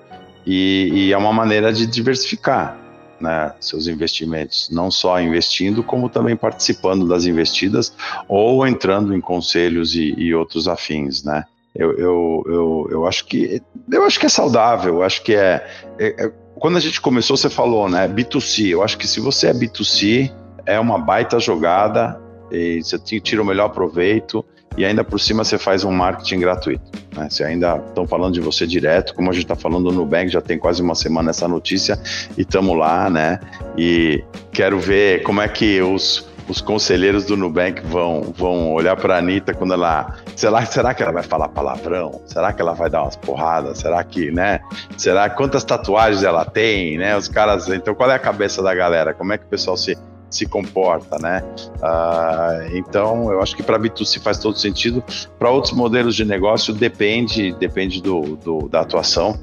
e, 0.47 0.91
e 0.93 1.13
é 1.13 1.17
uma 1.17 1.33
maneira 1.33 1.73
de 1.73 1.87
diversificar 1.87 2.77
né, 3.19 3.53
seus 3.59 3.87
investimentos, 3.87 4.69
não 4.71 4.91
só 4.91 5.21
investindo, 5.21 5.83
como 5.83 6.11
também 6.11 6.37
participando 6.37 7.09
das 7.09 7.25
investidas 7.25 7.95
ou 8.29 8.67
entrando 8.67 9.15
em 9.15 9.21
conselhos 9.21 9.95
e, 9.95 10.15
e 10.17 10.35
outros 10.35 10.69
afins, 10.69 11.25
né? 11.25 11.45
Eu, 11.75 11.93
eu, 11.93 12.45
eu, 12.47 12.89
eu, 12.91 13.07
acho 13.07 13.25
que 13.27 13.63
eu 13.91 14.05
acho 14.05 14.19
que 14.19 14.27
é 14.27 14.29
saudável, 14.29 14.97
eu 14.97 15.03
acho 15.03 15.23
que 15.23 15.35
é, 15.35 15.67
é, 15.99 16.27
é 16.27 16.33
quando 16.59 16.77
a 16.77 16.81
gente 16.81 17.01
começou, 17.01 17.37
você 17.37 17.49
falou, 17.49 17.89
né? 17.89 18.09
B2C. 18.09 18.71
Eu 18.71 18.83
acho 18.83 18.99
que 18.99 19.07
se 19.07 19.21
você 19.21 19.49
é 19.49 19.53
B2C, 19.53 20.33
é 20.67 20.79
uma 20.81 20.99
baita 20.99 21.39
jogada 21.39 22.21
e 22.51 22.83
você 22.83 22.99
tira 22.99 23.43
o 23.43 23.45
melhor 23.45 23.69
proveito 23.71 24.45
e 24.77 24.85
ainda 24.85 25.03
por 25.03 25.19
cima 25.19 25.43
você 25.43 25.59
faz 25.59 25.83
um 25.85 25.91
marketing 25.91 26.39
gratuito. 26.39 26.83
Né? 27.17 27.29
Ainda 27.45 27.83
estão 27.89 28.07
falando 28.07 28.35
de 28.35 28.41
você 28.41 28.67
direto, 28.67 29.15
como 29.15 29.29
a 29.29 29.33
gente 29.33 29.43
está 29.43 29.57
falando 29.57 29.91
no 29.91 29.93
Nubank, 29.93 30.29
já 30.29 30.41
tem 30.41 30.57
quase 30.57 30.81
uma 30.81 30.95
semana 30.95 31.31
essa 31.31 31.49
notícia 31.49 32.01
e 32.37 32.43
estamos 32.43 32.77
lá, 32.77 33.11
né? 33.11 33.41
E 33.77 34.23
quero 34.53 34.79
ver 34.79 35.25
como 35.25 35.41
é 35.41 35.49
que 35.49 35.83
os, 35.83 36.29
os 36.49 36.61
conselheiros 36.61 37.25
do 37.25 37.37
Nubank 37.37 37.83
vão, 37.87 38.33
vão 38.37 38.73
olhar 38.73 38.97
para 38.97 39.17
a 39.17 39.19
Anitta 39.19 39.53
quando 39.53 39.75
ela. 39.75 40.17
Será, 40.37 40.65
será 40.65 40.95
que 40.95 41.03
ela 41.03 41.13
vai 41.13 41.25
falar 41.25 41.49
palavrão? 41.49 42.23
Será 42.27 42.53
que 42.53 42.63
ela 42.63 42.73
vai 42.73 42.89
dar 42.89 43.03
umas 43.03 43.17
porradas? 43.17 43.79
Será 43.79 44.03
que, 44.05 44.31
né? 44.31 44.61
Será 44.97 45.29
quantas 45.29 45.65
tatuagens 45.65 46.23
ela 46.23 46.45
tem, 46.45 46.97
né? 46.97 47.17
Os 47.17 47.27
caras. 47.27 47.69
Então, 47.69 47.97
qual 47.97 48.11
é 48.11 48.15
a 48.15 48.19
cabeça 48.19 48.63
da 48.63 48.75
galera? 48.75 49.13
Como 49.13 49.33
é 49.33 49.39
que 49.39 49.45
o 49.45 49.49
pessoal 49.49 49.77
se 49.77 49.99
se 50.31 50.47
comporta, 50.47 51.19
né? 51.19 51.43
Uh, 51.77 52.77
então, 52.77 53.33
eu 53.33 53.41
acho 53.41 53.57
que 53.57 53.63
para 53.63 53.79
B2C 53.79 54.21
faz 54.21 54.39
todo 54.39 54.59
sentido. 54.59 55.03
Para 55.39 55.51
outros 55.51 55.73
modelos 55.73 56.15
de 56.15 56.25
negócio, 56.25 56.75
depende, 56.75 57.53
depende 57.53 58.03
do, 58.03 58.37
do 58.37 58.69
da 58.69 58.81
atuação 58.81 59.39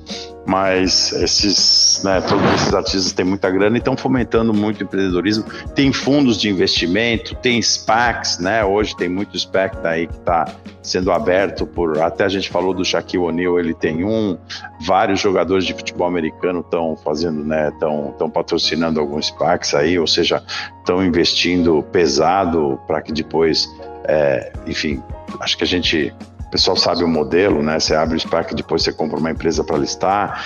mas 0.46 1.12
esses, 1.14 2.02
né, 2.04 2.22
todos 2.22 2.46
esses 2.54 2.74
artistas 2.74 3.12
têm 3.12 3.26
muita 3.26 3.50
grana 3.50 3.78
e 3.78 3.80
estão 3.80 3.98
fomentando 3.98 4.54
muito 4.54 4.82
o 4.82 4.84
empreendedorismo. 4.84 5.44
Tem 5.74 5.92
fundos 5.92 6.40
de 6.40 6.50
investimento, 6.50 7.36
tem 7.36 7.60
SPACs, 7.62 8.38
né? 8.38 8.64
Hoje 8.64 8.96
tem 8.96 9.10
muito 9.10 9.38
SPAC 9.38 9.76
aí 9.84 10.06
que 10.06 10.14
está 10.14 10.46
sendo 10.84 11.12
aberto 11.12 11.66
por. 11.66 12.00
Até 12.00 12.26
a 12.26 12.30
gente 12.30 12.50
falou 12.50 12.74
do 12.74 12.86
Shaquille 12.86 13.24
O'Neal, 13.24 13.60
ele 13.60 13.74
tem 13.74 14.04
um. 14.04 14.38
Vários 14.86 15.20
jogadores 15.20 15.66
de 15.66 15.74
futebol 15.74 16.08
americano 16.08 16.60
estão 16.60 16.96
fazendo, 16.96 17.44
né? 17.44 17.70
Estão 17.70 18.30
patrocinando 18.30 19.00
alguns 19.00 19.28
SPACs 19.28 19.74
aí, 19.74 19.98
ou 19.98 20.06
seja, 20.06 20.44
estão 20.80 21.04
investindo 21.04 21.84
pesado 21.92 22.80
para 22.86 23.02
que 23.02 23.12
depois, 23.12 23.68
é, 24.04 24.52
enfim, 24.68 25.02
acho 25.40 25.58
que 25.58 25.64
a 25.64 25.68
gente 25.68 26.14
pessoal 26.56 26.78
sabe 26.78 27.04
o 27.04 27.08
modelo, 27.08 27.62
né? 27.62 27.80
Você 27.80 27.94
abre 27.94 28.16
o 28.16 28.20
SPAC, 28.20 28.56
depois 28.56 28.82
você 28.82 28.94
compra 28.94 29.20
uma 29.20 29.30
empresa 29.30 29.62
para 29.62 29.78
listar. 29.78 30.46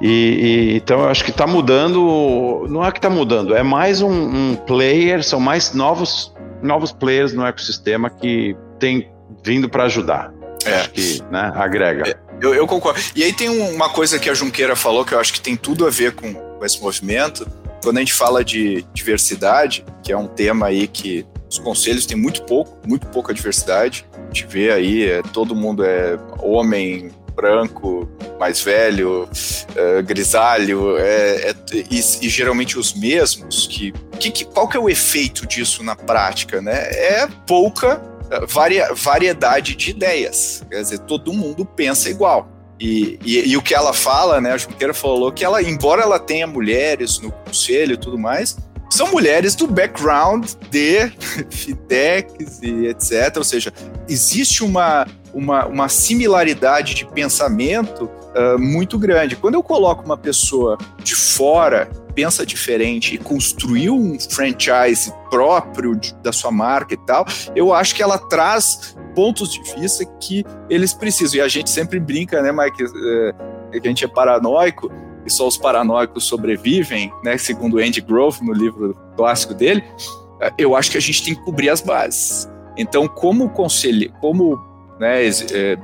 E, 0.00 0.06
e, 0.08 0.76
então 0.76 1.00
eu 1.00 1.08
acho 1.08 1.24
que 1.24 1.30
está 1.30 1.46
mudando, 1.46 2.66
não 2.68 2.84
é 2.84 2.92
que 2.92 2.98
está 2.98 3.10
mudando, 3.10 3.54
é 3.54 3.62
mais 3.62 4.00
um, 4.00 4.10
um, 4.10 4.56
player, 4.56 5.22
são 5.22 5.40
mais 5.40 5.74
novos, 5.74 6.34
novos 6.62 6.92
players 6.92 7.34
no 7.34 7.44
ecossistema 7.44 8.08
que 8.08 8.56
tem 8.78 9.10
vindo 9.42 9.68
para 9.68 9.84
ajudar. 9.84 10.32
É. 10.64 10.80
Acho 10.80 10.90
que 10.90 11.22
né, 11.30 11.52
agrega. 11.54 12.08
É, 12.08 12.16
eu, 12.40 12.54
eu, 12.54 12.66
concordo. 12.66 13.00
E 13.16 13.22
aí 13.22 13.32
tem 13.32 13.48
uma 13.48 13.88
coisa 13.88 14.18
que 14.18 14.28
a 14.28 14.34
Junqueira 14.34 14.76
falou 14.76 15.04
que 15.04 15.14
eu 15.14 15.20
acho 15.20 15.32
que 15.32 15.40
tem 15.40 15.56
tudo 15.56 15.86
a 15.86 15.90
ver 15.90 16.12
com, 16.12 16.34
com 16.34 16.64
esse 16.64 16.80
movimento. 16.80 17.46
Quando 17.82 17.96
a 17.96 18.00
gente 18.00 18.12
fala 18.12 18.44
de 18.44 18.84
diversidade, 18.92 19.84
que 20.02 20.12
é 20.12 20.16
um 20.16 20.26
tema 20.26 20.66
aí 20.66 20.86
que 20.86 21.26
os 21.50 21.58
conselhos 21.58 22.06
têm 22.06 22.16
muito 22.16 22.44
pouco, 22.44 22.78
muito 22.86 23.08
pouca 23.08 23.34
diversidade. 23.34 24.06
A 24.14 24.26
gente 24.26 24.46
vê 24.46 24.70
aí, 24.70 25.10
é, 25.10 25.20
todo 25.20 25.54
mundo 25.54 25.84
é 25.84 26.16
homem, 26.38 27.10
branco, 27.34 28.08
mais 28.38 28.60
velho, 28.60 29.28
é, 29.74 30.02
grisalho, 30.02 30.96
é, 30.98 31.50
é, 31.50 31.54
e, 31.72 31.98
e, 31.98 32.28
geralmente 32.28 32.78
os 32.78 32.94
mesmos. 32.94 33.66
Que, 33.66 33.92
que, 34.30 34.44
qual 34.44 34.68
que 34.68 34.76
é 34.76 34.80
o 34.80 34.88
efeito 34.88 35.46
disso 35.46 35.82
na 35.82 35.96
prática? 35.96 36.60
Né? 36.60 36.74
É 36.74 37.28
pouca 37.46 38.00
é, 38.30 38.46
varia, 38.46 38.92
variedade 38.94 39.74
de 39.74 39.90
ideias. 39.90 40.62
Quer 40.70 40.82
dizer, 40.82 40.98
todo 41.00 41.32
mundo 41.32 41.64
pensa 41.64 42.08
igual. 42.08 42.48
E, 42.78 43.18
e, 43.24 43.50
e, 43.50 43.56
o 43.56 43.62
que 43.62 43.74
ela 43.74 43.92
fala, 43.92 44.40
né? 44.40 44.52
A 44.52 44.56
Junqueira 44.56 44.94
falou 44.94 45.30
que 45.30 45.44
ela, 45.44 45.62
embora 45.62 46.02
ela 46.02 46.18
tenha 46.18 46.46
mulheres 46.46 47.18
no 47.18 47.30
conselho 47.30 47.92
e 47.92 47.96
tudo 47.98 48.18
mais, 48.18 48.56
são 48.90 49.12
mulheres 49.12 49.54
do 49.54 49.66
background 49.66 50.50
de 50.68 51.08
fintechs 51.48 52.60
e 52.60 52.86
etc. 52.88 53.36
Ou 53.36 53.44
seja, 53.44 53.72
existe 54.08 54.64
uma, 54.64 55.06
uma, 55.32 55.66
uma 55.66 55.88
similaridade 55.88 56.94
de 56.94 57.06
pensamento 57.06 58.04
uh, 58.04 58.58
muito 58.58 58.98
grande. 58.98 59.36
Quando 59.36 59.54
eu 59.54 59.62
coloco 59.62 60.04
uma 60.04 60.18
pessoa 60.18 60.76
de 61.02 61.14
fora, 61.14 61.88
pensa 62.14 62.44
diferente 62.44 63.14
e 63.14 63.18
construiu 63.18 63.94
um 63.94 64.18
franchise 64.18 65.12
próprio 65.30 65.94
de, 65.94 66.12
da 66.16 66.32
sua 66.32 66.50
marca 66.50 66.94
e 66.94 66.98
tal, 67.06 67.24
eu 67.54 67.72
acho 67.72 67.94
que 67.94 68.02
ela 68.02 68.18
traz 68.18 68.96
pontos 69.14 69.52
de 69.52 69.62
vista 69.80 70.04
que 70.20 70.44
eles 70.68 70.92
precisam. 70.92 71.38
E 71.38 71.40
a 71.40 71.48
gente 71.48 71.70
sempre 71.70 72.00
brinca, 72.00 72.42
né, 72.42 72.52
Mike, 72.52 72.84
uh, 72.84 72.90
que 73.70 73.86
a 73.86 73.88
gente 73.88 74.04
é 74.04 74.08
paranoico, 74.08 74.90
e 75.26 75.30
só 75.30 75.46
os 75.46 75.56
paranoicos 75.56 76.24
sobrevivem, 76.24 77.12
né, 77.22 77.36
segundo 77.38 77.78
Andy 77.78 78.00
Grove 78.00 78.44
no 78.44 78.52
livro 78.52 78.96
clássico 79.16 79.54
dele, 79.54 79.84
é, 80.40 80.52
eu 80.58 80.74
acho 80.74 80.90
que 80.90 80.98
a 80.98 81.00
gente 81.00 81.22
tem 81.22 81.34
que 81.34 81.42
cobrir 81.42 81.68
as 81.70 81.80
bases. 81.80 82.48
Então, 82.76 83.06
como 83.06 83.50
conselho, 83.50 84.12
como 84.20 84.58
né, 84.98 85.26
é, 85.26 85.78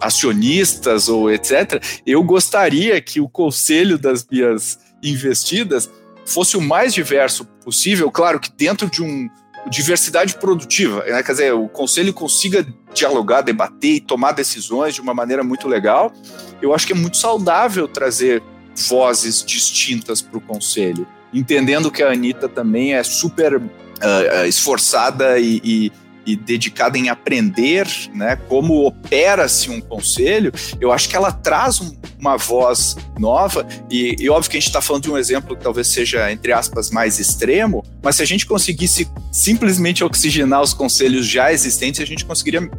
acionistas 0.00 1.08
ou 1.08 1.30
etc., 1.30 1.82
eu 2.06 2.22
gostaria 2.22 3.00
que 3.00 3.20
o 3.20 3.28
conselho 3.28 3.98
das 3.98 4.26
minhas 4.30 4.78
investidas 5.02 5.90
fosse 6.24 6.56
o 6.56 6.60
mais 6.60 6.94
diverso 6.94 7.44
possível, 7.64 8.10
claro 8.10 8.38
que 8.38 8.50
dentro 8.52 8.88
de 8.88 9.02
um 9.02 9.28
diversidade 9.68 10.34
produtiva, 10.36 11.04
né? 11.04 11.22
quer 11.22 11.32
dizer, 11.32 11.54
o 11.54 11.68
conselho 11.68 12.12
consiga 12.12 12.66
dialogar, 12.92 13.42
debater 13.42 13.94
e 13.94 14.00
tomar 14.00 14.32
decisões 14.32 14.94
de 14.94 15.00
uma 15.00 15.14
maneira 15.14 15.44
muito 15.44 15.68
legal. 15.68 16.12
Eu 16.60 16.74
acho 16.74 16.86
que 16.86 16.92
é 16.92 16.96
muito 16.96 17.16
saudável 17.16 17.86
trazer 17.86 18.42
vozes 18.88 19.44
distintas 19.44 20.20
para 20.20 20.38
o 20.38 20.40
conselho, 20.40 21.06
entendendo 21.32 21.90
que 21.90 22.02
a 22.02 22.10
Anitta 22.10 22.48
também 22.48 22.94
é 22.94 23.02
super 23.02 23.56
uh, 23.56 24.46
esforçada 24.46 25.38
e, 25.38 25.60
e 25.62 25.92
e 26.26 26.36
dedicada 26.36 26.96
em 26.96 27.08
aprender 27.08 27.86
né, 28.14 28.36
como 28.48 28.86
opera-se 28.86 29.70
um 29.70 29.80
conselho, 29.80 30.52
eu 30.80 30.92
acho 30.92 31.08
que 31.08 31.16
ela 31.16 31.32
traz 31.32 31.80
um, 31.80 31.96
uma 32.18 32.36
voz 32.36 32.96
nova, 33.18 33.66
e, 33.90 34.16
e, 34.18 34.30
óbvio 34.30 34.50
que 34.50 34.56
a 34.56 34.60
gente 34.60 34.68
está 34.68 34.80
falando 34.80 35.04
de 35.04 35.10
um 35.10 35.18
exemplo 35.18 35.56
que 35.56 35.62
talvez 35.62 35.88
seja, 35.88 36.30
entre 36.30 36.52
aspas, 36.52 36.90
mais 36.90 37.18
extremo, 37.18 37.84
mas 38.02 38.16
se 38.16 38.22
a 38.22 38.26
gente 38.26 38.46
conseguisse 38.46 39.08
simplesmente 39.30 40.04
oxigenar 40.04 40.62
os 40.62 40.72
conselhos 40.72 41.26
já 41.26 41.52
existentes, 41.52 42.00
a 42.00 42.06
gente 42.06 42.24
conseguiria, 42.24 42.70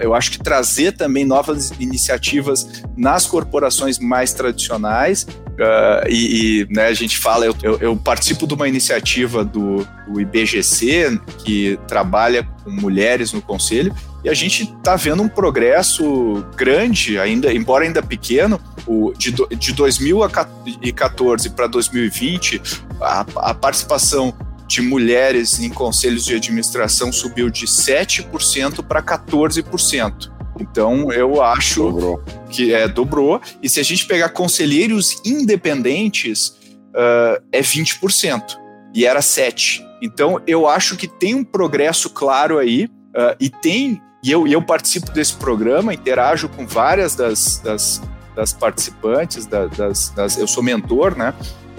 eu 0.00 0.14
acho 0.14 0.30
que 0.30 0.38
trazer 0.38 0.92
também 0.92 1.24
novas 1.24 1.70
iniciativas 1.78 2.82
nas 2.96 3.26
corporações 3.26 3.98
mais 3.98 4.32
tradicionais 4.32 5.26
Uh, 5.56 6.04
e, 6.06 6.60
e 6.60 6.66
né, 6.70 6.88
a 6.88 6.92
gente 6.92 7.16
fala, 7.16 7.46
eu, 7.46 7.56
eu, 7.62 7.78
eu, 7.78 7.96
participo 7.96 8.46
de 8.46 8.52
uma 8.52 8.68
iniciativa 8.68 9.42
do, 9.42 9.88
do, 10.06 10.20
IBGC 10.20 11.18
que 11.38 11.78
trabalha 11.88 12.46
com 12.62 12.70
mulheres 12.70 13.32
no 13.32 13.40
conselho 13.40 13.94
e 14.22 14.28
a 14.28 14.34
gente 14.34 14.64
está 14.64 14.96
vendo 14.96 15.22
um 15.22 15.28
progresso 15.28 16.44
grande, 16.56 17.18
ainda, 17.18 17.50
embora 17.54 17.86
ainda 17.86 18.02
pequeno, 18.02 18.60
o, 18.86 19.14
de, 19.16 19.32
de 19.56 19.72
2014 19.72 21.48
para 21.50 21.66
2020, 21.66 22.60
a, 23.00 23.24
a 23.36 23.54
participação 23.54 24.34
de 24.66 24.82
mulheres 24.82 25.60
em 25.60 25.70
conselhos 25.70 26.24
de 26.24 26.34
administração 26.34 27.12
subiu 27.12 27.48
de 27.48 27.66
7% 27.66 28.84
para 28.84 29.02
14%. 29.02 30.30
Então, 30.58 31.12
eu 31.12 31.42
acho 31.42 31.82
dobrou. 31.84 32.22
que 32.50 32.72
é 32.72 32.88
dobrou. 32.88 33.40
E 33.62 33.68
se 33.68 33.78
a 33.78 33.82
gente 33.82 34.06
pegar 34.06 34.30
conselheiros 34.30 35.20
independentes, 35.24 36.48
uh, 36.94 37.42
é 37.52 37.60
20%. 37.60 38.58
E 38.94 39.04
era 39.04 39.20
7%. 39.20 39.84
Então, 40.02 40.40
eu 40.46 40.66
acho 40.66 40.96
que 40.96 41.06
tem 41.06 41.34
um 41.34 41.44
progresso 41.44 42.10
claro 42.10 42.58
aí. 42.58 42.84
Uh, 42.84 43.36
e 43.40 43.48
tem. 43.48 44.00
E 44.22 44.30
eu, 44.30 44.46
eu 44.46 44.60
participo 44.62 45.10
desse 45.12 45.34
programa, 45.34 45.94
interajo 45.94 46.48
com 46.48 46.66
várias 46.66 47.14
das, 47.14 47.58
das, 47.58 48.02
das 48.34 48.52
participantes, 48.52 49.46
da, 49.46 49.66
das, 49.66 50.10
das, 50.10 50.36
eu 50.36 50.46
sou 50.46 50.62
mentor, 50.62 51.16
né? 51.16 51.32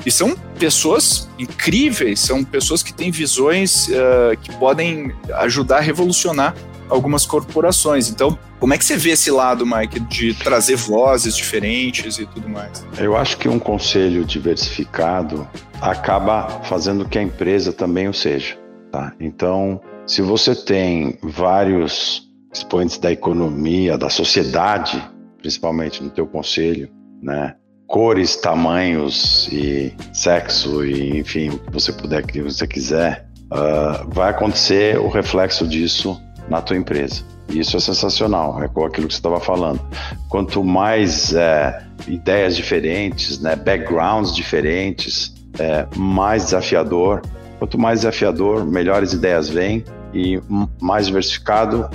E 0.07 0.11
são 0.11 0.37
pessoas 0.57 1.27
incríveis, 1.37 2.21
são 2.21 2.41
pessoas 2.41 2.81
que 2.81 2.93
têm 2.93 3.11
visões 3.11 3.89
uh, 3.89 4.37
que 4.41 4.55
podem 4.55 5.13
ajudar 5.39 5.79
a 5.79 5.81
revolucionar 5.81 6.55
algumas 6.87 7.25
corporações. 7.25 8.09
Então, 8.09 8.39
como 8.57 8.73
é 8.73 8.77
que 8.77 8.85
você 8.85 8.95
vê 8.95 9.09
esse 9.09 9.29
lado, 9.29 9.65
Mike, 9.65 9.99
de 9.99 10.33
trazer 10.33 10.77
vozes 10.77 11.35
diferentes 11.35 12.19
e 12.19 12.25
tudo 12.25 12.47
mais? 12.47 12.85
Eu 12.97 13.17
acho 13.17 13.37
que 13.37 13.49
um 13.49 13.59
conselho 13.59 14.23
diversificado 14.23 15.45
acaba 15.81 16.61
fazendo 16.63 17.05
que 17.05 17.19
a 17.19 17.21
empresa 17.21 17.73
também 17.73 18.07
o 18.07 18.13
seja. 18.13 18.57
Tá? 18.89 19.11
Então, 19.19 19.81
se 20.05 20.21
você 20.21 20.55
tem 20.55 21.19
vários 21.21 22.29
expoentes 22.53 22.97
da 22.97 23.11
economia, 23.11 23.97
da 23.97 24.09
sociedade, 24.09 25.03
principalmente 25.41 26.01
no 26.01 26.09
teu 26.09 26.25
conselho, 26.25 26.89
né? 27.21 27.55
Cores, 27.87 28.35
tamanhos 28.35 29.47
e 29.51 29.93
sexo 30.13 30.85
e 30.85 31.19
enfim 31.19 31.49
o 31.49 31.57
que 31.57 31.71
você 31.71 31.91
puder 31.93 32.25
que 32.25 32.41
você 32.41 32.67
quiser, 32.67 33.27
uh, 33.45 34.07
vai 34.09 34.29
acontecer 34.29 34.99
o 34.99 35.07
reflexo 35.07 35.65
disso 35.65 36.21
na 36.49 36.61
tua 36.61 36.77
empresa. 36.77 37.23
E 37.49 37.59
isso 37.59 37.77
é 37.77 37.79
sensacional, 37.79 38.61
é 38.61 38.67
com 38.67 38.85
aquilo 38.85 39.07
que 39.07 39.13
você 39.13 39.19
estava 39.19 39.39
falando. 39.39 39.79
Quanto 40.29 40.63
mais 40.63 41.33
é, 41.33 41.81
ideias 42.07 42.57
diferentes, 42.57 43.39
né, 43.39 43.55
backgrounds 43.55 44.35
diferentes, 44.35 45.33
é, 45.57 45.87
mais 45.95 46.45
desafiador. 46.45 47.21
Quanto 47.57 47.77
mais 47.77 48.01
desafiador, 48.01 48.65
melhores 48.65 49.13
ideias 49.13 49.49
vêm 49.49 49.83
e 50.13 50.39
mais 50.81 51.07
diversificado, 51.07 51.89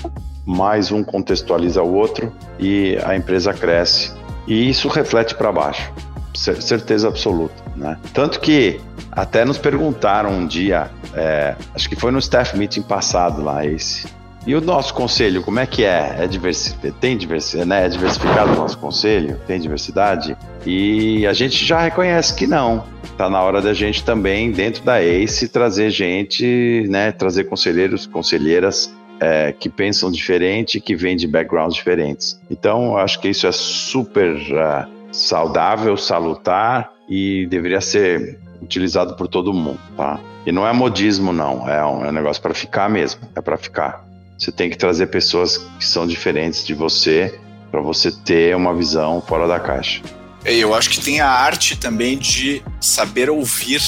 mais 0.47 0.91
um 0.91 1.05
contextualiza 1.05 1.83
o 1.83 1.95
outro 1.95 2.33
e 2.59 2.99
a 3.05 3.15
empresa 3.15 3.53
cresce. 3.53 4.13
E 4.47 4.69
isso 4.69 4.89
reflete 4.89 5.35
para 5.35 5.53
baixo, 5.53 5.93
certeza 6.35 7.09
absoluta. 7.09 7.55
Né? 7.77 7.99
Tanto 8.13 8.41
que 8.41 8.81
até 9.11 9.45
nos 9.45 9.59
perguntaram 9.59 10.31
um 10.31 10.47
dia, 10.47 10.91
é, 11.15 11.55
acho 11.75 11.89
que 11.89 11.97
foi 11.97 12.11
no 12.11 12.19
staff 12.19 12.57
meeting 12.57 12.83
passado 12.83 13.43
lá, 13.43 13.65
esse, 13.65 14.07
E 14.47 14.55
o 14.55 14.61
nosso 14.61 14.93
conselho, 14.95 15.43
como 15.43 15.61
é 15.61 15.67
que 15.67 15.85
é? 15.85 16.17
É 16.19 16.27
diversi 16.27 16.75
tem 17.01 17.17
diversi 17.17 17.65
né? 17.65 17.87
é 17.87 17.89
diversificado 17.89 18.53
o 18.53 18.57
nosso 18.57 18.77
conselho? 18.79 19.39
Tem 19.47 19.61
diversidade? 19.61 20.37
E 20.67 21.27
a 21.27 21.33
gente 21.33 21.65
já 21.65 21.81
reconhece 21.81 22.35
que 22.35 22.47
não. 22.47 22.85
Está 23.05 23.29
na 23.31 23.41
hora 23.41 23.61
da 23.61 23.73
gente 23.73 24.03
também, 24.03 24.51
dentro 24.51 24.83
da 24.83 25.01
ACE, 25.01 25.49
trazer 25.49 25.91
gente, 25.91 26.87
né? 26.89 27.13
Trazer 27.13 27.45
conselheiros, 27.45 28.07
conselheiras 28.07 28.93
é, 29.23 29.53
que 29.53 29.69
pensam 29.69 30.11
diferente, 30.11 30.81
que 30.81 30.97
vêm 30.97 31.15
de 31.15 31.29
backgrounds 31.29 31.77
diferentes. 31.77 32.41
Então, 32.51 32.97
acho 32.97 33.21
que 33.21 33.29
isso 33.29 33.47
é 33.47 33.53
super 33.53 34.35
uh, 34.35 35.15
saudável, 35.15 35.97
salutar 35.97 36.91
e 37.09 37.47
deveria 37.47 37.81
ser 37.81 38.41
utilizado 38.61 39.15
por 39.15 39.29
todo 39.29 39.55
mundo, 39.55 39.79
tá? 39.97 40.19
E 40.45 40.51
não 40.51 40.67
é 40.67 40.73
modismo, 40.73 41.33
não. 41.33 41.69
É 41.71 41.85
um, 41.87 42.05
é 42.05 42.09
um 42.09 42.13
negócio 42.13 42.43
para 42.43 42.53
ficar 42.53 42.91
mesmo. 42.91 43.21
É 43.37 43.41
para 43.41 43.57
ficar. 43.57 44.05
Você 44.37 44.51
tem 44.51 44.69
que 44.69 44.77
trazer 44.77 45.07
pessoas 45.07 45.57
que 45.79 45.85
são 45.85 46.05
diferentes 46.05 46.67
de 46.67 46.75
você 46.75 47.39
para 47.71 47.81
você 47.81 48.11
ter 48.11 48.57
uma 48.57 48.75
visão 48.75 49.21
fora 49.21 49.47
da 49.47 49.61
caixa. 49.61 50.03
Eu 50.45 50.75
acho 50.75 50.91
que 50.91 51.01
tem 51.01 51.21
a 51.21 51.29
arte 51.29 51.77
também 51.77 52.19
de 52.19 52.61
saber 52.81 53.31
ouvir 53.31 53.81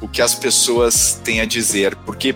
o 0.00 0.08
que 0.08 0.22
as 0.22 0.34
pessoas 0.34 1.20
têm 1.22 1.42
a 1.42 1.44
dizer, 1.44 1.94
porque 2.06 2.34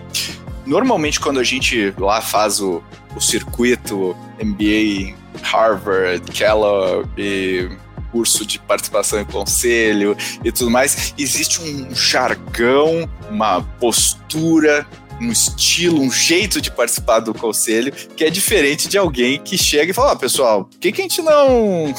normalmente 0.65 1.19
quando 1.19 1.39
a 1.39 1.43
gente 1.43 1.93
lá 1.97 2.21
faz 2.21 2.59
o, 2.59 2.83
o 3.15 3.21
circuito 3.21 4.15
MBA 4.41 5.15
Harvard, 5.41 6.31
Kellogg 6.31 7.09
e 7.17 7.69
curso 8.11 8.45
de 8.45 8.59
participação 8.59 9.19
em 9.19 9.25
conselho 9.25 10.15
e 10.43 10.51
tudo 10.51 10.69
mais, 10.69 11.13
existe 11.17 11.59
um 11.61 11.93
jargão, 11.95 13.09
uma 13.29 13.61
postura 13.79 14.85
um 15.21 15.31
estilo, 15.31 16.01
um 16.01 16.11
jeito 16.11 16.59
de 16.59 16.71
participar 16.71 17.19
do 17.19 17.33
conselho 17.33 17.91
que 17.91 18.23
é 18.23 18.29
diferente 18.29 18.87
de 18.87 18.97
alguém 18.97 19.39
que 19.39 19.57
chega 19.57 19.91
e 19.91 19.93
fala: 19.93 20.13
ah, 20.13 20.15
pessoal, 20.15 20.65
por 20.65 20.79
que, 20.79 20.91
que 20.91 21.01
a 21.01 21.03
gente 21.03 21.21
não. 21.21 21.93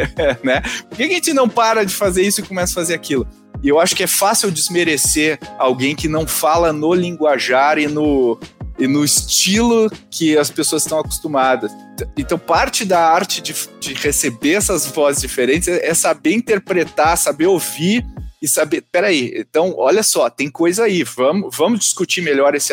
né? 0.42 0.60
Por 0.88 0.96
que, 0.96 1.06
que 1.06 1.12
a 1.12 1.16
gente 1.16 1.32
não 1.32 1.48
para 1.48 1.84
de 1.84 1.94
fazer 1.94 2.22
isso 2.22 2.40
e 2.40 2.44
começa 2.44 2.72
a 2.72 2.74
fazer 2.74 2.94
aquilo? 2.94 3.26
E 3.62 3.68
eu 3.68 3.78
acho 3.78 3.94
que 3.94 4.02
é 4.02 4.06
fácil 4.06 4.50
desmerecer 4.50 5.38
alguém 5.58 5.94
que 5.94 6.08
não 6.08 6.26
fala 6.26 6.72
no 6.72 6.94
linguajar 6.94 7.78
e 7.78 7.86
no, 7.86 8.38
e 8.78 8.86
no 8.86 9.04
estilo 9.04 9.90
que 10.10 10.38
as 10.38 10.50
pessoas 10.50 10.82
estão 10.82 10.98
acostumadas. 10.98 11.70
Então, 12.16 12.38
parte 12.38 12.84
da 12.84 13.00
arte 13.00 13.42
de, 13.42 13.54
de 13.78 13.92
receber 13.92 14.54
essas 14.54 14.86
vozes 14.86 15.20
diferentes 15.20 15.68
é, 15.68 15.88
é 15.88 15.94
saber 15.94 16.32
interpretar, 16.32 17.18
saber 17.18 17.46
ouvir 17.46 18.04
e 18.40 18.48
saber, 18.48 18.82
peraí, 18.90 19.34
então 19.36 19.74
olha 19.76 20.02
só, 20.02 20.30
tem 20.30 20.50
coisa 20.50 20.84
aí, 20.84 21.04
vamos, 21.04 21.54
vamos 21.54 21.80
discutir 21.80 22.22
melhor 22.22 22.54
esse. 22.54 22.72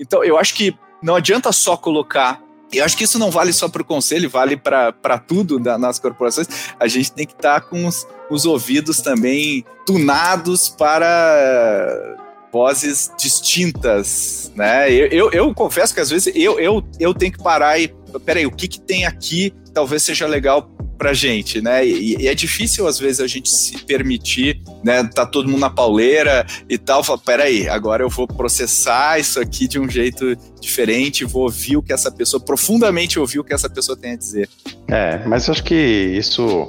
Então, 0.00 0.24
eu 0.24 0.36
acho 0.36 0.54
que 0.54 0.76
não 1.00 1.14
adianta 1.14 1.52
só 1.52 1.76
colocar. 1.76 2.42
Eu 2.72 2.84
acho 2.84 2.96
que 2.96 3.04
isso 3.04 3.20
não 3.20 3.30
vale 3.30 3.52
só 3.52 3.68
para 3.68 3.82
o 3.82 3.84
conselho, 3.84 4.28
vale 4.28 4.56
para 4.56 5.18
tudo 5.24 5.60
da, 5.60 5.78
nas 5.78 6.00
corporações. 6.00 6.48
A 6.80 6.88
gente 6.88 7.12
tem 7.12 7.24
que 7.24 7.34
estar 7.34 7.60
tá 7.60 7.66
com 7.66 7.86
os, 7.86 8.04
os 8.30 8.44
ouvidos 8.44 9.00
também 9.00 9.64
tunados 9.86 10.68
para 10.68 12.16
vozes 12.52 13.10
distintas, 13.18 14.52
né? 14.54 14.90
Eu, 14.90 15.08
eu, 15.08 15.30
eu, 15.32 15.54
confesso 15.54 15.92
que 15.92 16.00
às 16.00 16.10
vezes 16.10 16.32
eu, 16.36 16.60
eu, 16.60 16.82
eu 17.00 17.12
tenho 17.12 17.32
que 17.32 17.42
parar 17.42 17.78
e. 17.80 17.92
Peraí, 18.24 18.46
o 18.46 18.50
que, 18.52 18.68
que 18.68 18.80
tem 18.80 19.04
aqui 19.04 19.52
talvez 19.72 20.04
seja 20.04 20.26
legal 20.26 20.70
pra 20.96 21.12
gente, 21.12 21.60
né? 21.60 21.86
E, 21.86 22.22
e, 22.22 22.28
é 22.28 22.34
difícil 22.34 22.86
às 22.86 22.98
vezes 22.98 23.20
a 23.20 23.26
gente 23.26 23.48
se 23.48 23.78
permitir, 23.84 24.60
né? 24.82 25.04
Tá 25.04 25.26
todo 25.26 25.48
mundo 25.48 25.60
na 25.60 25.70
pauleira 25.70 26.46
e 26.68 26.78
tal. 26.78 27.02
Fala, 27.02 27.18
peraí, 27.18 27.68
agora 27.68 28.02
eu 28.02 28.08
vou 28.08 28.26
processar 28.26 29.18
isso 29.18 29.40
aqui 29.40 29.66
de 29.66 29.78
um 29.78 29.88
jeito 29.88 30.36
diferente, 30.60 31.24
vou 31.24 31.42
ouvir 31.42 31.76
o 31.76 31.82
que 31.82 31.92
essa 31.92 32.10
pessoa, 32.10 32.42
profundamente 32.42 33.18
ouvir 33.18 33.38
o 33.38 33.44
que 33.44 33.52
essa 33.52 33.68
pessoa 33.68 33.96
tem 33.96 34.12
a 34.12 34.16
dizer. 34.16 34.48
É, 34.88 35.26
mas 35.26 35.46
eu 35.46 35.52
acho 35.52 35.64
que 35.64 35.74
isso 35.74 36.68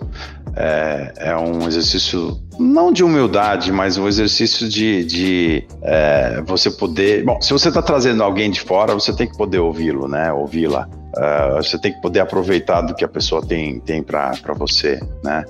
é, 0.56 1.14
é 1.18 1.38
um 1.38 1.68
exercício 1.68 2.42
não 2.60 2.92
de 2.92 3.04
humildade, 3.04 3.72
mas 3.72 3.98
um 3.98 4.08
exercício 4.08 4.68
de, 4.68 5.04
de 5.06 5.68
é, 5.82 6.42
você 6.46 6.72
poder. 6.72 7.24
Bom, 7.24 7.42
se 7.42 7.52
você 7.52 7.70
está 7.70 7.82
trazendo 7.82 8.24
alguém 8.24 8.50
de 8.50 8.62
fora, 8.62 8.94
você 8.94 9.14
tem 9.14 9.28
que 9.28 9.38
poder 9.38 9.60
ouvi-lo, 9.60 10.08
né? 10.08 10.32
Ouvi-la. 10.32 10.88
Uh, 11.18 11.56
você 11.64 11.80
tem 11.80 11.94
que 11.94 12.02
poder 12.02 12.20
aproveitar 12.20 12.82
do 12.82 12.94
que 12.94 13.04
a 13.04 13.08
pessoa 13.08 13.42
tem, 13.42 13.80
tem 13.80 14.04
para 14.04 14.34
você, 14.58 15.00
né? 15.24 15.46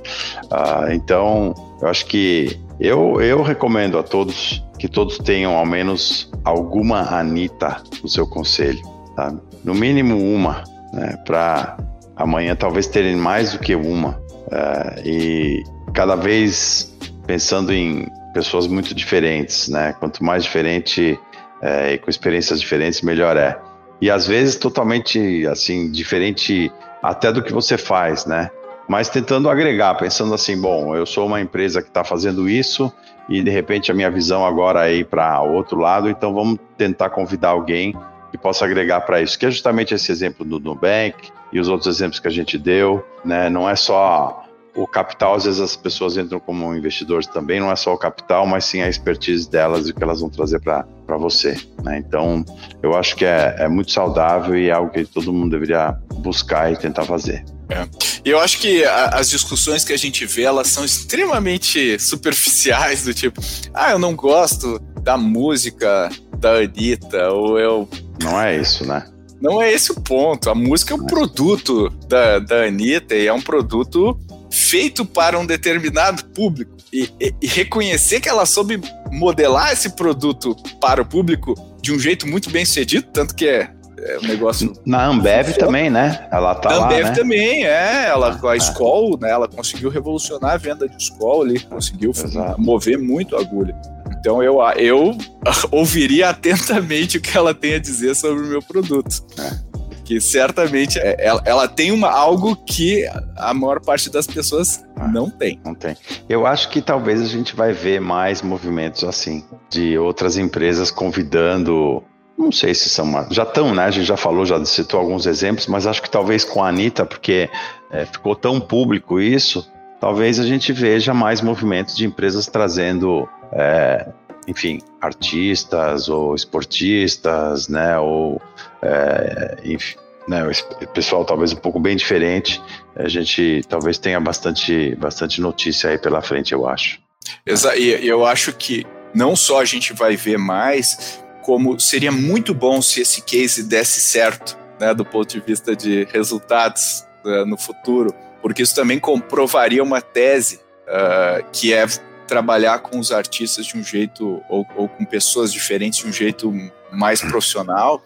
Uh, 0.46 0.91
então, 0.91 1.56
eu 1.82 1.88
acho 1.88 2.06
que 2.06 2.60
eu, 2.80 3.20
eu 3.22 3.41
recomendo 3.41 3.98
a 3.98 4.04
todos 4.04 4.63
que 4.78 4.88
todos 4.88 5.18
tenham 5.18 5.56
ao 5.56 5.65
menos 5.65 6.30
alguma 6.44 7.18
Anitta 7.18 7.82
no 8.04 8.10
seu 8.10 8.28
conselho, 8.28 8.82
tá? 9.15 9.34
No 9.63 9.74
mínimo 9.74 10.18
uma, 10.18 10.63
né? 10.94 11.18
Para 11.26 11.78
amanhã 12.15 12.56
talvez 12.56 12.88
terem 12.88 13.15
mais 13.15 13.54
do 13.54 13.60
que 13.60 13.76
uma. 13.76 14.22
Uh, 14.48 15.02
e 15.04 15.63
cada 15.94 16.15
vez 16.15 16.95
pensando 17.26 17.74
em 17.74 18.08
pessoas 18.34 18.68
muito 18.68 18.94
diferentes, 18.94 19.68
né? 19.68 19.94
Quanto 20.00 20.24
mais 20.24 20.44
diferente 20.44 21.20
é, 21.62 21.94
e 21.94 21.98
com 21.98 22.10
experiências 22.10 22.60
diferentes, 22.60 23.02
melhor 23.02 23.38
é 23.38 23.60
e 24.02 24.10
às 24.10 24.28
vezes 24.28 24.56
totalmente 24.56 25.46
assim 25.48 25.90
diferente 25.90 26.72
até 27.02 27.32
do 27.32 27.42
que 27.42 27.54
você 27.54 27.78
faz, 27.78 28.26
né? 28.26 28.50
Mas 28.88 29.10
tentando 29.10 29.50
agregar, 29.50 29.96
pensando 29.96 30.34
assim, 30.34 30.60
bom, 30.60 30.96
eu 30.96 31.06
sou 31.06 31.26
uma 31.26 31.42
empresa 31.42 31.82
que 31.82 31.88
está 31.88 32.04
fazendo 32.04 32.48
isso 32.48 32.92
e 33.28 33.42
de 33.42 33.50
repente 33.50 33.92
a 33.92 33.96
minha 33.96 34.12
visão 34.12 34.46
agora 34.46 34.90
é 34.90 34.98
ir 34.98 35.06
para 35.06 35.42
outro 35.42 35.80
lado, 35.80 36.10
então 36.10 36.34
vamos 36.34 36.60
tentar 36.78 37.10
convidar 37.10 37.50
alguém 37.50 37.96
que 38.32 38.38
possa 38.38 38.66
agregar 38.66 39.02
para 39.02 39.22
isso, 39.22 39.40
que 39.40 39.46
é 39.46 39.52
justamente 39.52 39.94
esse 39.94 40.12
exemplo 40.12 40.46
do 40.46 40.60
Nubank 40.60 41.16
e 41.52 41.60
os 41.60 41.68
outros 41.68 41.88
exemplos 41.88 42.20
que 42.20 42.28
a 42.28 42.32
gente 42.32 42.58
deu, 42.58 43.04
né? 43.24 43.50
Não 43.50 43.68
é 43.68 43.76
só 43.76 44.45
o 44.76 44.86
capital, 44.86 45.36
às 45.36 45.46
vezes 45.46 45.62
as 45.62 45.76
pessoas 45.76 46.18
entram 46.18 46.40
como 46.40 46.76
investidores 46.76 47.26
também, 47.28 47.60
não 47.62 47.72
é 47.72 47.76
só 47.76 47.94
o 47.94 47.98
capital, 47.98 48.46
mas 48.46 48.66
sim 48.66 48.82
a 48.82 48.90
expertise 48.90 49.50
delas 49.50 49.88
e 49.88 49.92
o 49.92 49.96
que 49.96 50.04
elas 50.04 50.20
vão 50.20 50.30
trazer 50.30 50.60
para 50.60 50.86
você. 51.18 51.58
Né? 51.82 52.04
Então, 52.06 52.44
eu 52.84 52.94
acho 52.94 53.16
que 53.16 53.24
é, 53.24 53.56
é, 53.60 53.68
muito 53.70 53.92
saudável 53.92 54.56
e 54.56 54.68
é 54.68 54.74
algo 54.74 54.92
que 54.92 55.06
todo 55.06 55.32
mundo 55.32 55.52
deveria 55.52 55.98
buscar 56.16 56.74
e 56.74 56.76
tentar 56.76 57.06
fazer. 57.06 57.46
É. 57.70 57.88
Eu 58.26 58.40
acho 58.40 58.60
que 58.60 58.84
a, 58.84 59.06
as 59.10 59.30
discussões 59.30 59.86
que 59.86 59.94
a 59.94 59.98
gente 59.98 60.26
vê, 60.26 60.44
elas 60.44 60.68
são 60.68 60.84
extremamente 60.84 61.98
superficiais, 62.02 63.04
do 63.04 63.14
tipo, 63.14 63.42
ah, 63.74 63.92
eu 63.92 64.00
não 64.00 64.14
gosto 64.14 64.80
da 65.02 65.16
música 65.18 66.10
da 66.38 66.58
Anitta, 66.58 67.30
ou 67.32 67.58
eu... 67.58 67.90
Não 68.22 68.42
é 68.42 68.58
isso, 68.58 68.86
né? 68.86 69.06
Não 69.40 69.62
é 69.62 69.72
esse 69.72 69.92
o 69.92 70.02
ponto. 70.02 70.50
A 70.50 70.56
música 70.56 70.94
é 70.94 70.98
um 70.98 71.06
produto 71.06 71.90
da, 72.08 72.40
da 72.40 72.64
Anitta 72.64 73.16
e 73.16 73.28
é 73.28 73.34
um 73.34 73.42
produto 73.42 74.18
feito 74.56 75.06
para 75.06 75.38
um 75.38 75.46
determinado 75.46 76.24
público 76.26 76.78
e, 76.91 77.10
e, 77.20 77.36
e, 77.41 77.48
reconhecer 77.48 78.22
que 78.22 78.30
ela 78.30 78.46
soube 78.46 78.80
modelar 79.12 79.74
esse 79.74 79.89
produto 79.89 80.56
para 80.80 81.02
o 81.02 81.06
público 81.06 81.54
de 81.82 81.91
um 81.91 82.00
jeito 82.00 82.26
muito 82.26 82.50
bem 82.50 82.65
sucedido, 82.65 83.06
tanto 83.12 83.36
que 83.36 83.46
é, 83.46 83.70
é 84.00 84.18
um 84.18 84.28
negócio. 84.28 84.74
Na 84.86 85.08
Ambev 85.08 85.54
também, 85.58 85.89
né? 85.89 86.28
Ela 86.32 86.56
tá 86.56 86.70
Na 86.70 86.78
lá. 86.78 86.86
Ambev 86.86 87.06
né? 87.06 87.12
também, 87.12 87.65
é. 87.65 88.08
Ela, 88.08 88.38
com 88.38 88.48
a 88.48 88.56
Skoll, 88.56 89.20
né? 89.20 89.30
Ela 89.30 89.48
conseguiu 89.48 89.89
revolucionar 89.89 90.54
a 90.54 90.58
venda 90.58 90.88
de 90.88 90.96
Skoll 91.04 91.44
ali, 91.44 91.60
conseguiu 91.60 92.12
Exato. 92.12 92.62
mover 92.62 92.98
muito 92.98 93.36
a 93.36 93.41
agulha. 93.41 93.76
Então 94.20 94.41
eu, 94.41 94.60
eu 94.78 95.18
ouviria 95.70 96.30
atentamente 96.30 97.18
o 97.18 97.22
que 97.22 97.38
ela 97.38 97.54
tem 97.54 97.76
a 97.76 97.80
dizer 97.80 98.15
sobre 98.15 98.44
o 98.44 98.48
meu 98.48 98.62
produto. 98.62 99.22
É 99.38 99.64
que 100.06 100.22
certamente 100.22 101.00
é, 101.00 101.15
ela, 101.20 101.41
ela, 101.44 101.68
tem 101.68 101.91
uma, 101.91 102.10
algo 102.10 102.56
que 102.56 103.06
a 103.36 103.54
maior 103.54 103.82
parte 103.82 104.10
das 104.10 104.28
pessoas 104.28 104.86
ah, 104.96 105.08
não 105.08 105.30
tem. 105.30 105.60
Não 105.65 105.74
tem. 105.74 105.98
Eu 106.30 106.46
acho 106.46 106.70
que 106.70 106.82
talvez 106.82 107.22
a 107.22 107.26
gente 107.26 107.56
vai 107.56 107.74
ver 107.74 108.00
mais 108.00 108.41
movimentos 108.41 109.04
assim, 109.04 109.44
de 109.70 109.98
outras 109.98 110.38
empresas 110.38 110.91
convidando. 110.91 112.04
Não 112.38 112.52
sei 112.52 112.76
se 112.76 112.88
são. 112.88 113.06
Uma, 113.06 113.28
já 113.32 113.44
estão, 113.44 113.74
né? 113.74 113.84
A 113.84 113.91
gente 113.91 114.06
já 114.06 114.18
falou, 114.18 114.46
já 114.46 114.63
citou 114.63 115.00
alguns 115.00 115.26
exemplos, 115.26 115.65
mas 115.68 115.88
acho 115.88 116.02
que 116.02 116.10
talvez 116.10 116.46
com 116.46 116.63
a 116.63 116.70
Anitta, 116.70 117.06
porque 117.06 117.50
é, 117.91 118.06
ficou 118.06 118.36
tão 118.36 118.60
público 118.60 119.20
isso, 119.20 119.68
talvez 120.00 120.39
a 120.39 120.46
gente 120.46 120.72
veja 120.72 121.13
mais 121.13 121.41
movimentos 121.41 121.96
de 121.96 122.06
empresas 122.06 122.46
trazendo. 122.46 123.28
É, 123.52 124.08
enfim, 124.48 124.80
artistas 125.02 126.10
ou 126.10 126.36
esportistas, 126.36 127.68
né, 127.68 127.98
ou 127.98 128.42
é, 128.82 129.58
enfim, 129.64 129.96
né, 130.28 130.44
o 130.48 130.88
pessoal 130.88 131.26
talvez 131.26 131.54
um 131.54 131.58
pouco 131.58 131.80
bem 131.80 131.96
diferente. 131.96 132.62
A 132.96 133.08
gente 133.08 133.64
talvez 133.68 133.98
tenha 133.98 134.20
bastante, 134.20 134.96
bastante 134.96 135.42
notícia 135.42 135.90
aí 135.90 135.98
pela 135.98 136.22
frente, 136.22 136.54
eu 136.54 136.68
acho. 136.68 137.00
Exato. 137.46 137.78
E 137.78 138.08
eu 138.08 138.26
acho 138.26 138.54
que 138.54 138.86
não 139.14 139.36
só 139.36 139.62
a 139.62 139.66
gente 139.66 139.94
vai 139.94 140.16
ver 140.16 140.38
mais, 140.38 141.20
como 141.42 141.80
seria 141.80 142.12
muito 142.12 142.54
bom 142.54 142.82
se 142.82 143.02
esse 143.02 143.22
case 143.22 143.64
desse 143.64 144.02
certo, 144.02 144.58
né, 144.80 144.94
do 144.94 145.06
ponto 145.06 145.32
de 145.32 145.40
vista 145.40 145.76
de 145.76 146.06
resultados 146.12 147.06
né, 147.24 147.46
no 147.46 147.58
futuro, 147.58 148.14
porque 148.42 148.62
isso 148.62 148.76
também 148.76 149.00
comprovaria 149.00 149.82
uma 149.82 150.02
tese 150.02 150.60
uh, 150.88 151.46
que 151.52 151.74
é 151.74 151.86
trabalhar 152.28 152.80
com 152.80 153.00
os 153.00 153.12
artistas 153.12 153.66
de 153.66 153.78
um 153.78 153.84
jeito, 153.84 154.44
ou, 154.50 154.66
ou, 154.76 154.90
com 154.90 155.06
pessoas 155.06 155.52
diferentes 155.52 156.00
de 156.00 156.08
um 156.08 156.12
jeito 156.12 156.52
mais 156.92 157.22
profissional. 157.22 158.04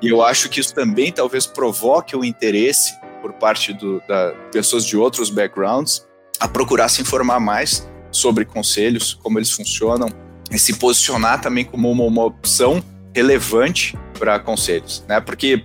E 0.00 0.08
eu 0.08 0.22
acho 0.22 0.48
que 0.48 0.60
isso 0.60 0.74
também 0.74 1.12
talvez 1.12 1.46
provoque 1.46 2.16
o 2.16 2.24
interesse 2.24 2.94
por 3.20 3.32
parte 3.32 3.72
do, 3.72 4.02
da 4.06 4.32
pessoas 4.50 4.84
de 4.84 4.96
outros 4.96 5.30
backgrounds 5.30 6.06
a 6.40 6.48
procurar 6.48 6.88
se 6.88 7.00
informar 7.00 7.38
mais 7.38 7.88
sobre 8.10 8.44
conselhos, 8.44 9.14
como 9.14 9.38
eles 9.38 9.50
funcionam, 9.50 10.08
e 10.50 10.58
se 10.58 10.74
posicionar 10.74 11.40
também 11.40 11.64
como 11.64 11.90
uma, 11.90 12.04
uma 12.04 12.24
opção 12.24 12.82
relevante 13.14 13.96
para 14.18 14.38
conselhos, 14.38 15.04
né? 15.08 15.20
Porque 15.20 15.64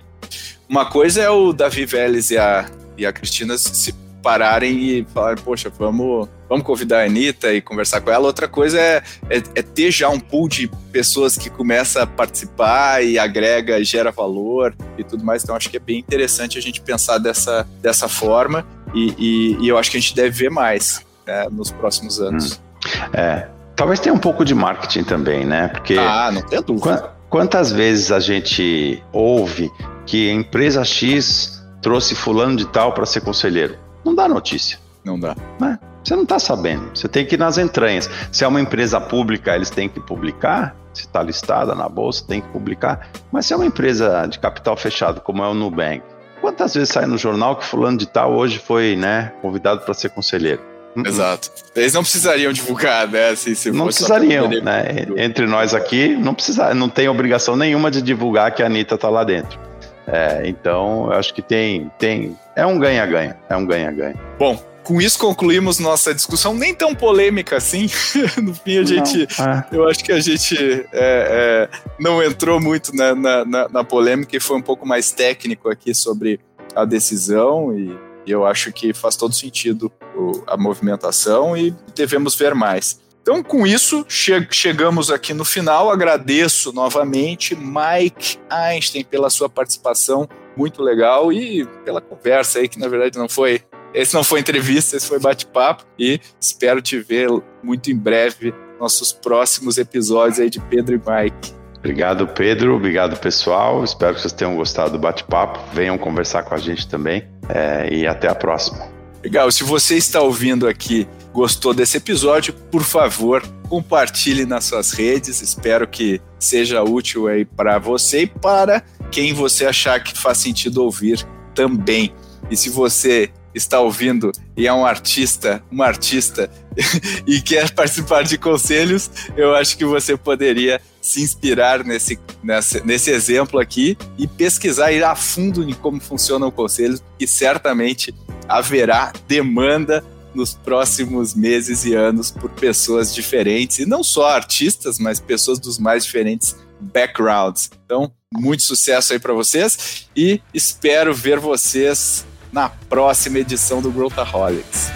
uma 0.68 0.86
coisa 0.86 1.20
é 1.20 1.30
o 1.30 1.52
Davi 1.52 1.84
Vélez 1.84 2.30
e 2.30 2.38
a, 2.38 2.70
e 2.96 3.04
a 3.04 3.12
Cristina 3.12 3.56
se 3.58 3.92
pararem 4.22 4.78
e 4.78 5.06
falarem, 5.12 5.42
poxa, 5.42 5.70
vamos, 5.70 6.28
vamos 6.48 6.64
convidar 6.64 7.02
a 7.02 7.04
Anitta 7.04 7.52
e 7.52 7.60
conversar 7.60 8.00
com 8.00 8.10
ela. 8.10 8.26
Outra 8.26 8.48
coisa 8.48 8.80
é, 8.80 9.02
é, 9.28 9.36
é, 9.54 9.62
ter 9.62 9.90
já 9.90 10.08
um 10.08 10.18
pool 10.18 10.48
de 10.48 10.68
pessoas 10.90 11.36
que 11.36 11.50
começa 11.50 12.02
a 12.02 12.06
participar 12.06 13.04
e 13.04 13.18
agrega, 13.18 13.82
gera 13.84 14.10
valor 14.10 14.74
e 14.96 15.04
tudo 15.04 15.24
mais. 15.24 15.44
Então, 15.44 15.54
acho 15.54 15.68
que 15.68 15.76
é 15.76 15.80
bem 15.80 15.98
interessante 15.98 16.58
a 16.58 16.62
gente 16.62 16.80
pensar 16.80 17.18
dessa, 17.18 17.66
dessa 17.80 18.08
forma 18.08 18.66
e, 18.94 19.14
e, 19.18 19.64
e 19.64 19.68
eu 19.68 19.76
acho 19.76 19.90
que 19.90 19.96
a 19.96 20.00
gente 20.00 20.14
deve 20.14 20.30
ver 20.30 20.50
mais 20.50 21.04
né, 21.26 21.48
nos 21.50 21.70
próximos 21.70 22.20
anos. 22.20 22.54
Hum. 22.54 22.88
É, 23.12 23.48
talvez 23.76 24.00
tenha 24.00 24.14
um 24.14 24.18
pouco 24.18 24.44
de 24.44 24.54
marketing 24.54 25.04
também, 25.04 25.44
né? 25.44 25.68
Porque 25.68 25.96
ah, 25.98 26.30
não 26.32 26.42
tem 26.42 26.62
dúvida. 26.62 27.12
Quantas 27.28 27.70
vezes 27.70 28.10
a 28.10 28.18
gente 28.18 29.02
ouve 29.12 29.70
que 30.06 30.30
a 30.30 30.32
empresa 30.32 30.82
X 30.82 31.62
trouxe 31.82 32.14
fulano 32.14 32.56
de 32.56 32.66
tal 32.66 32.92
para 32.92 33.04
ser 33.04 33.20
conselheiro? 33.20 33.76
Não 34.02 34.14
dá 34.14 34.26
notícia. 34.26 34.78
Não 35.04 35.20
dá. 35.20 35.36
Né? 35.60 35.78
Você 36.08 36.16
não 36.16 36.22
está 36.22 36.38
sabendo. 36.38 36.88
Você 36.94 37.06
tem 37.06 37.26
que 37.26 37.34
ir 37.34 37.38
nas 37.38 37.58
entranhas. 37.58 38.08
Se 38.32 38.42
é 38.42 38.48
uma 38.48 38.62
empresa 38.62 38.98
pública, 38.98 39.54
eles 39.54 39.68
têm 39.68 39.90
que 39.90 40.00
publicar. 40.00 40.74
Se 40.94 41.02
está 41.02 41.22
listada 41.22 41.74
na 41.74 41.86
bolsa, 41.86 42.24
tem 42.26 42.40
que 42.40 42.48
publicar. 42.48 43.10
Mas 43.30 43.44
se 43.44 43.52
é 43.52 43.56
uma 43.56 43.66
empresa 43.66 44.24
de 44.24 44.38
capital 44.38 44.74
fechado, 44.74 45.20
como 45.20 45.44
é 45.44 45.46
o 45.46 45.52
Nubank, 45.52 46.02
quantas 46.40 46.72
vezes 46.72 46.88
sai 46.88 47.04
no 47.04 47.18
jornal 47.18 47.56
que 47.56 47.64
fulano 47.66 47.98
de 47.98 48.06
tal 48.06 48.32
hoje 48.32 48.58
foi 48.58 48.96
né, 48.96 49.32
convidado 49.42 49.82
para 49.82 49.92
ser 49.92 50.08
conselheiro? 50.08 50.62
Hum, 50.96 51.02
hum. 51.02 51.06
Exato. 51.06 51.50
Eles 51.76 51.92
não 51.92 52.00
precisariam 52.00 52.54
divulgar, 52.54 53.06
né? 53.06 53.28
Assim, 53.28 53.54
se 53.54 53.70
não 53.70 53.84
precisariam, 53.84 54.48
né? 54.48 55.06
Entre 55.14 55.46
nós 55.46 55.74
aqui, 55.74 56.16
não 56.16 56.32
precisa, 56.32 56.72
não 56.72 56.88
tem 56.88 57.06
obrigação 57.06 57.54
nenhuma 57.54 57.90
de 57.90 58.00
divulgar 58.00 58.54
que 58.54 58.62
a 58.62 58.66
Anitta 58.66 58.94
está 58.94 59.10
lá 59.10 59.24
dentro. 59.24 59.60
É, 60.06 60.40
então, 60.46 61.12
eu 61.12 61.18
acho 61.18 61.34
que 61.34 61.42
tem, 61.42 61.90
tem. 61.98 62.34
É 62.56 62.64
um 62.64 62.78
ganha-ganha. 62.78 63.36
É 63.46 63.54
um 63.54 63.66
ganha-ganha. 63.66 64.16
Bom, 64.38 64.58
com 64.88 65.02
isso 65.02 65.18
concluímos 65.18 65.78
nossa 65.78 66.14
discussão, 66.14 66.54
nem 66.54 66.74
tão 66.74 66.94
polêmica 66.94 67.58
assim. 67.58 67.90
no 68.42 68.54
fim, 68.54 68.78
a 68.78 68.84
gente. 68.84 69.28
Não, 69.38 69.46
é. 69.46 69.66
Eu 69.70 69.86
acho 69.86 70.02
que 70.02 70.10
a 70.10 70.18
gente 70.18 70.56
é, 70.58 70.88
é, 70.94 71.68
não 72.00 72.22
entrou 72.22 72.58
muito 72.58 72.96
na, 72.96 73.14
na, 73.14 73.44
na, 73.44 73.68
na, 73.68 73.84
polêmica 73.84 74.34
e 74.34 74.40
foi 74.40 74.56
um 74.56 74.62
pouco 74.62 74.88
mais 74.88 75.10
técnico 75.10 75.68
aqui 75.68 75.94
sobre 75.94 76.40
a 76.74 76.86
decisão. 76.86 77.78
E, 77.78 77.94
e 78.24 78.30
eu 78.30 78.46
acho 78.46 78.72
que 78.72 78.94
faz 78.94 79.14
todo 79.14 79.34
sentido 79.34 79.92
o, 80.16 80.42
a 80.46 80.56
movimentação 80.56 81.54
e 81.54 81.74
devemos 81.94 82.34
ver 82.34 82.54
mais. 82.54 82.98
Então, 83.20 83.42
com 83.42 83.66
isso, 83.66 84.06
che 84.08 84.48
chegamos 84.50 85.10
aqui 85.10 85.34
no 85.34 85.44
final. 85.44 85.90
Agradeço 85.90 86.72
novamente 86.72 87.54
Mike 87.54 88.38
Einstein 88.48 89.04
pela 89.04 89.28
sua 89.28 89.50
participação, 89.50 90.26
muito 90.56 90.82
legal, 90.82 91.30
e 91.30 91.66
pela 91.84 92.00
conversa 92.00 92.58
aí, 92.58 92.68
que 92.70 92.78
na 92.78 92.88
verdade 92.88 93.18
não 93.18 93.28
foi. 93.28 93.62
Esse 93.94 94.14
não 94.14 94.22
foi 94.22 94.40
entrevista, 94.40 94.96
esse 94.96 95.06
foi 95.06 95.18
bate-papo, 95.18 95.84
e 95.98 96.20
espero 96.40 96.80
te 96.80 96.98
ver 96.98 97.28
muito 97.62 97.90
em 97.90 97.96
breve 97.96 98.54
nossos 98.78 99.12
próximos 99.12 99.78
episódios 99.78 100.38
aí 100.38 100.48
de 100.50 100.60
Pedro 100.60 100.94
e 100.94 100.98
Mike. 100.98 101.52
Obrigado, 101.78 102.26
Pedro. 102.26 102.76
Obrigado, 102.76 103.18
pessoal. 103.18 103.84
Espero 103.84 104.14
que 104.14 104.20
vocês 104.20 104.32
tenham 104.32 104.56
gostado 104.56 104.92
do 104.92 104.98
bate-papo. 104.98 105.60
Venham 105.72 105.96
conversar 105.96 106.42
com 106.42 106.54
a 106.54 106.58
gente 106.58 106.88
também. 106.88 107.28
É, 107.48 107.88
e 107.92 108.06
até 108.06 108.28
a 108.28 108.34
próxima. 108.34 108.88
Legal. 109.22 109.50
Se 109.50 109.62
você 109.64 109.96
está 109.96 110.20
ouvindo 110.20 110.66
aqui 110.66 111.08
gostou 111.32 111.72
desse 111.72 111.96
episódio, 111.96 112.52
por 112.52 112.82
favor, 112.82 113.42
compartilhe 113.68 114.44
nas 114.44 114.64
suas 114.64 114.92
redes. 114.92 115.40
Espero 115.40 115.86
que 115.86 116.20
seja 116.38 116.82
útil 116.82 117.28
aí 117.28 117.44
para 117.44 117.78
você 117.78 118.22
e 118.22 118.26
para 118.26 118.82
quem 119.10 119.32
você 119.32 119.66
achar 119.66 120.02
que 120.02 120.18
faz 120.18 120.38
sentido 120.38 120.82
ouvir 120.82 121.24
também. 121.54 122.12
E 122.50 122.56
se 122.56 122.70
você 122.70 123.30
está 123.54 123.80
ouvindo 123.80 124.30
e 124.56 124.66
é 124.66 124.72
um 124.72 124.84
artista, 124.84 125.62
uma 125.70 125.86
artista 125.86 126.50
e 127.26 127.40
quer 127.40 127.70
participar 127.72 128.22
de 128.22 128.38
conselhos, 128.38 129.10
eu 129.36 129.54
acho 129.54 129.76
que 129.76 129.84
você 129.84 130.16
poderia 130.16 130.80
se 131.00 131.22
inspirar 131.22 131.84
nesse, 131.84 132.18
nesse, 132.42 132.84
nesse 132.84 133.10
exemplo 133.10 133.58
aqui 133.58 133.96
e 134.16 134.26
pesquisar, 134.26 134.92
ir 134.92 135.02
a 135.02 135.14
fundo 135.14 135.68
em 135.68 135.72
como 135.72 136.00
funciona 136.00 136.46
o 136.46 136.52
conselho, 136.52 137.00
e 137.18 137.26
certamente 137.26 138.14
haverá 138.48 139.12
demanda 139.26 140.04
nos 140.34 140.54
próximos 140.54 141.34
meses 141.34 141.84
e 141.84 141.94
anos 141.94 142.30
por 142.30 142.50
pessoas 142.50 143.14
diferentes, 143.14 143.78
e 143.78 143.86
não 143.86 144.04
só 144.04 144.28
artistas, 144.28 144.98
mas 144.98 145.18
pessoas 145.18 145.58
dos 145.58 145.78
mais 145.78 146.04
diferentes 146.04 146.54
backgrounds. 146.80 147.70
Então, 147.84 148.12
muito 148.32 148.62
sucesso 148.62 149.12
aí 149.12 149.18
para 149.18 149.32
vocês 149.32 150.06
e 150.14 150.40
espero 150.52 151.14
ver 151.14 151.38
vocês 151.38 152.26
na 152.52 152.68
próxima 152.68 153.38
edição 153.38 153.80
do 153.80 153.90
Growthaholics. 153.90 154.90